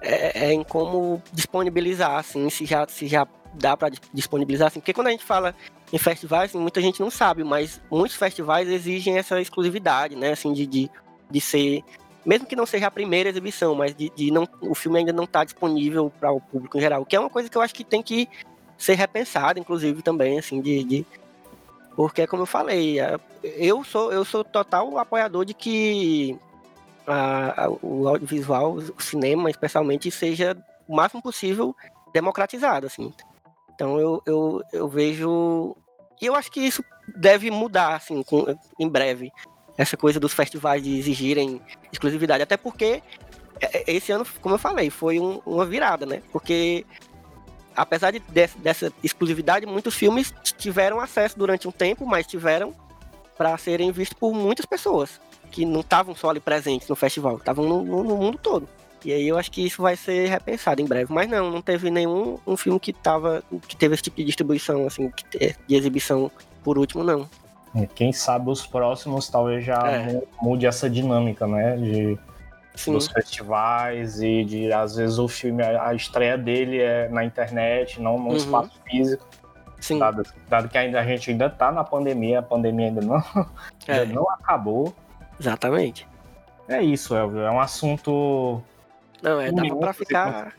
[0.00, 4.92] é, é, em como disponibilizar, assim, se já, se já dá para disponibilizar, assim, porque
[4.92, 5.54] quando a gente fala
[5.92, 10.52] em festivais, assim, muita gente não sabe, mas muitos festivais exigem essa exclusividade, né, assim,
[10.52, 10.90] de, de,
[11.30, 11.82] de ser,
[12.26, 15.24] mesmo que não seja a primeira exibição, mas de, de não, o filme ainda não
[15.24, 17.84] está disponível para o público em geral, que é uma coisa que eu acho que
[17.84, 18.28] tem que
[18.76, 21.06] ser repensada, inclusive, também, assim, de, de
[21.96, 22.98] porque, como eu falei,
[23.42, 26.38] eu sou, eu sou total apoiador de que
[27.06, 30.54] a, a, o audiovisual, o cinema especialmente, seja
[30.86, 31.74] o máximo possível
[32.12, 33.14] democratizado, assim.
[33.74, 35.74] Então eu, eu, eu vejo...
[36.20, 36.84] E eu acho que isso
[37.16, 38.44] deve mudar, assim, com,
[38.78, 39.32] em breve.
[39.76, 41.60] Essa coisa dos festivais de exigirem
[41.92, 42.42] exclusividade.
[42.42, 43.02] Até porque
[43.60, 46.22] é, é, esse ano, como eu falei, foi um, uma virada, né?
[46.32, 46.84] Porque
[47.74, 48.22] apesar de,
[48.58, 52.74] dessa exclusividade, muitos filmes tiveram acesso durante um tempo, mas tiveram
[53.36, 55.20] para serem vistos por muitas pessoas
[55.50, 58.68] que não estavam só ali presentes no festival, estavam no, no, mundo todo.
[59.04, 61.12] E aí eu acho que isso vai ser repensado em breve.
[61.12, 64.86] Mas não, não teve nenhum um filme que tava que teve esse tipo de distribuição
[64.86, 65.12] assim,
[65.66, 66.30] de exibição
[66.64, 67.28] por último não.
[67.94, 70.22] Quem sabe os próximos talvez já é.
[70.40, 72.18] mude essa dinâmica, né, de
[72.74, 72.92] Sim.
[72.92, 78.18] dos festivais e de às vezes o filme, a estreia dele é na internet, não
[78.18, 78.36] no uhum.
[78.36, 79.26] espaço físico.
[79.80, 79.98] Sim.
[79.98, 83.22] Dado, dado, que ainda, a gente ainda tá na pandemia, a pandemia ainda não,
[83.86, 84.00] é.
[84.00, 84.94] ainda não acabou.
[85.38, 86.08] Exatamente.
[86.68, 87.40] É isso, Elvio.
[87.40, 88.60] É um assunto.
[89.22, 90.54] Não, é, dá pra ficar.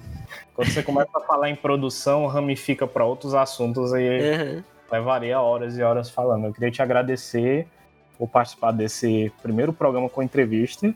[0.53, 4.63] Quando você começa a falar em produção, ramifica para outros assuntos e uhum.
[4.91, 6.45] Levaria horas e horas falando.
[6.45, 7.67] Eu queria te agradecer
[8.17, 10.93] por participar desse primeiro programa com entrevista.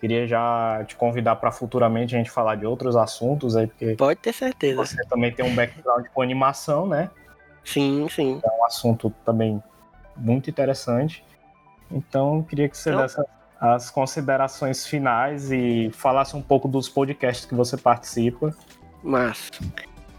[0.00, 3.94] Queria já te convidar para futuramente a gente falar de outros assuntos aí, porque.
[3.96, 4.84] Pode ter certeza.
[4.84, 7.10] Você também tem um background com animação, né?
[7.64, 8.40] Sim, sim.
[8.42, 9.62] É um assunto também
[10.16, 11.22] muito interessante.
[11.90, 13.02] Então, queria que você Não.
[13.02, 13.20] desse
[13.60, 18.54] as considerações finais e falasse um pouco dos podcasts que você participa.
[19.02, 19.50] Mas,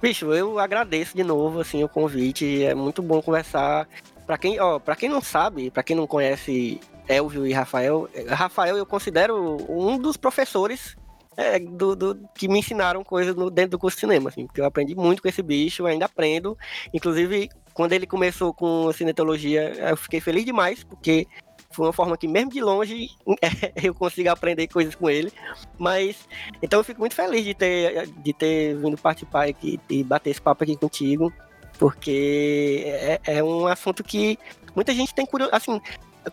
[0.02, 2.64] bicho, eu agradeço de novo assim o convite.
[2.64, 3.88] É muito bom conversar.
[4.26, 8.78] Para quem, ó, para quem não sabe, para quem não conhece Elvio e Rafael, Rafael
[8.78, 10.96] eu considero um dos professores
[11.36, 14.62] é, do, do, que me ensinaram coisas no, dentro do curso de cinema, assim, porque
[14.62, 16.58] eu aprendi muito com esse bicho, ainda aprendo.
[16.94, 21.28] Inclusive, quando ele começou com cinetologia, eu fiquei feliz demais, porque
[21.72, 23.10] foi uma forma que, mesmo de longe,
[23.82, 25.32] eu consigo aprender coisas com ele.
[25.78, 26.28] Mas,
[26.62, 30.42] então eu fico muito feliz de ter, de ter vindo participar aqui e bater esse
[30.42, 31.32] papo aqui contigo,
[31.80, 34.38] porque é, é um assunto que
[34.76, 35.64] muita gente tem curiosidade.
[35.64, 35.82] Assim,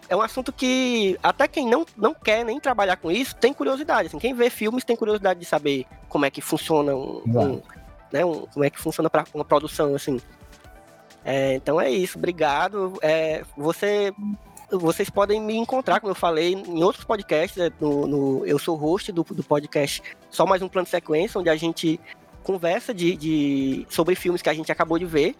[0.09, 4.09] é um assunto que até quem não, não quer nem trabalhar com isso tem curiosidade.
[4.09, 7.63] Assim, quem vê filmes tem curiosidade de saber como é que funciona um, um
[8.13, 10.21] né, um, como é que funciona para uma produção assim.
[11.25, 12.99] É, então é isso, obrigado.
[13.03, 14.13] É, você
[14.71, 17.57] vocês podem me encontrar, como eu falei, em outros podcasts.
[17.57, 21.41] Né, no, no eu sou host do, do podcast Só Mais Um Plano de Sequência,
[21.41, 21.99] onde a gente
[22.43, 25.35] conversa de, de, sobre filmes que a gente acabou de ver.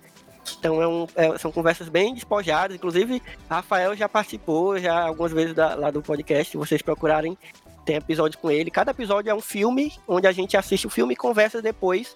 [0.59, 2.77] Então é um, é, são conversas bem despojadas.
[2.77, 6.53] Inclusive, Rafael já participou já algumas vezes da, lá do podcast.
[6.53, 7.37] Se vocês procurarem,
[7.85, 8.71] tem episódio com ele.
[8.71, 12.15] Cada episódio é um filme onde a gente assiste o filme e conversa depois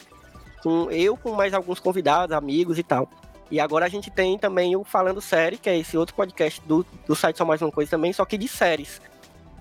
[0.62, 3.08] com eu, com mais alguns convidados, amigos e tal.
[3.52, 6.86] E agora a gente tem também o Falando Série, que é esse outro podcast do,
[7.06, 8.98] do site Só Mais Uma Coisa também, só que de séries.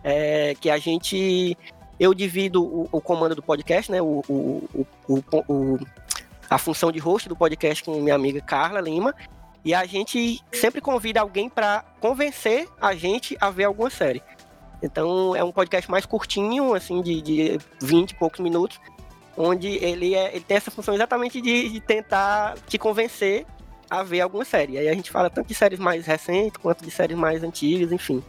[0.02, 1.58] É, que a gente.
[2.00, 4.02] Eu divido o, o comando do podcast, né?
[4.02, 5.80] O, o, o,
[6.50, 9.14] a função de host do podcast com minha amiga Carla Lima.
[9.64, 14.24] E a gente sempre convida alguém para convencer a gente a ver alguma série.
[14.82, 18.80] Então é um podcast mais curtinho, assim, de, de 20 e poucos minutos,
[19.36, 23.46] onde ele, é, ele tem essa função exatamente de, de tentar te convencer
[23.92, 24.78] a ver alguma série.
[24.78, 28.24] Aí a gente fala tanto de séries mais recentes quanto de séries mais antigas, enfim.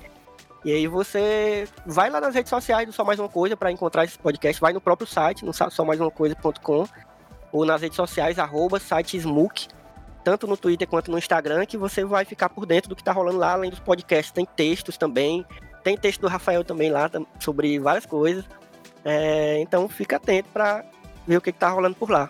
[0.64, 4.04] E aí você vai lá nas redes sociais do Só Mais Uma Coisa para encontrar
[4.04, 6.84] esse podcast, vai no próprio site, no só mais uma coisa.com,
[7.52, 9.68] ou nas redes sociais, arroba site Smook,
[10.24, 13.12] tanto no Twitter quanto no Instagram, que você vai ficar por dentro do que tá
[13.12, 15.46] rolando lá, além dos podcasts, tem textos também,
[15.84, 17.08] tem texto do Rafael também lá
[17.38, 18.44] sobre várias coisas.
[19.04, 20.84] É, então fica atento para
[21.26, 22.28] ver o que, que tá rolando por lá.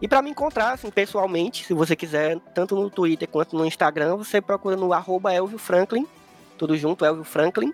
[0.00, 4.16] E para me encontrar, assim, pessoalmente, se você quiser, tanto no Twitter quanto no Instagram,
[4.16, 6.06] você procura no arroba Elvio Franklin,
[6.58, 7.72] tudo junto, Elvio Franklin,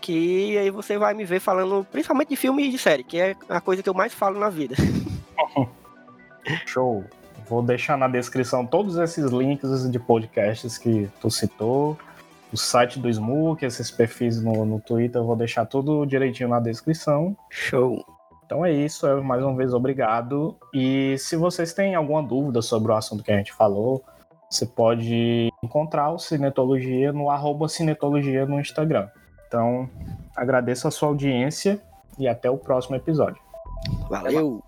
[0.00, 3.36] que aí você vai me ver falando principalmente de filme e de série, que é
[3.48, 4.76] a coisa que eu mais falo na vida.
[6.66, 7.04] Show!
[7.48, 11.98] Vou deixar na descrição todos esses links de podcasts que tu citou,
[12.52, 16.60] o site do Smook, esses perfis no, no Twitter, eu vou deixar tudo direitinho na
[16.60, 17.36] descrição.
[17.50, 18.13] Show!
[18.44, 20.56] Então é isso, mais uma vez obrigado.
[20.72, 24.04] E se vocês têm alguma dúvida sobre o assunto que a gente falou,
[24.50, 29.08] você pode encontrar o Cinetologia no arroba Cinetologia no Instagram.
[29.48, 29.88] Então,
[30.36, 31.80] agradeço a sua audiência
[32.18, 33.42] e até o próximo episódio.
[34.08, 34.62] Valeu!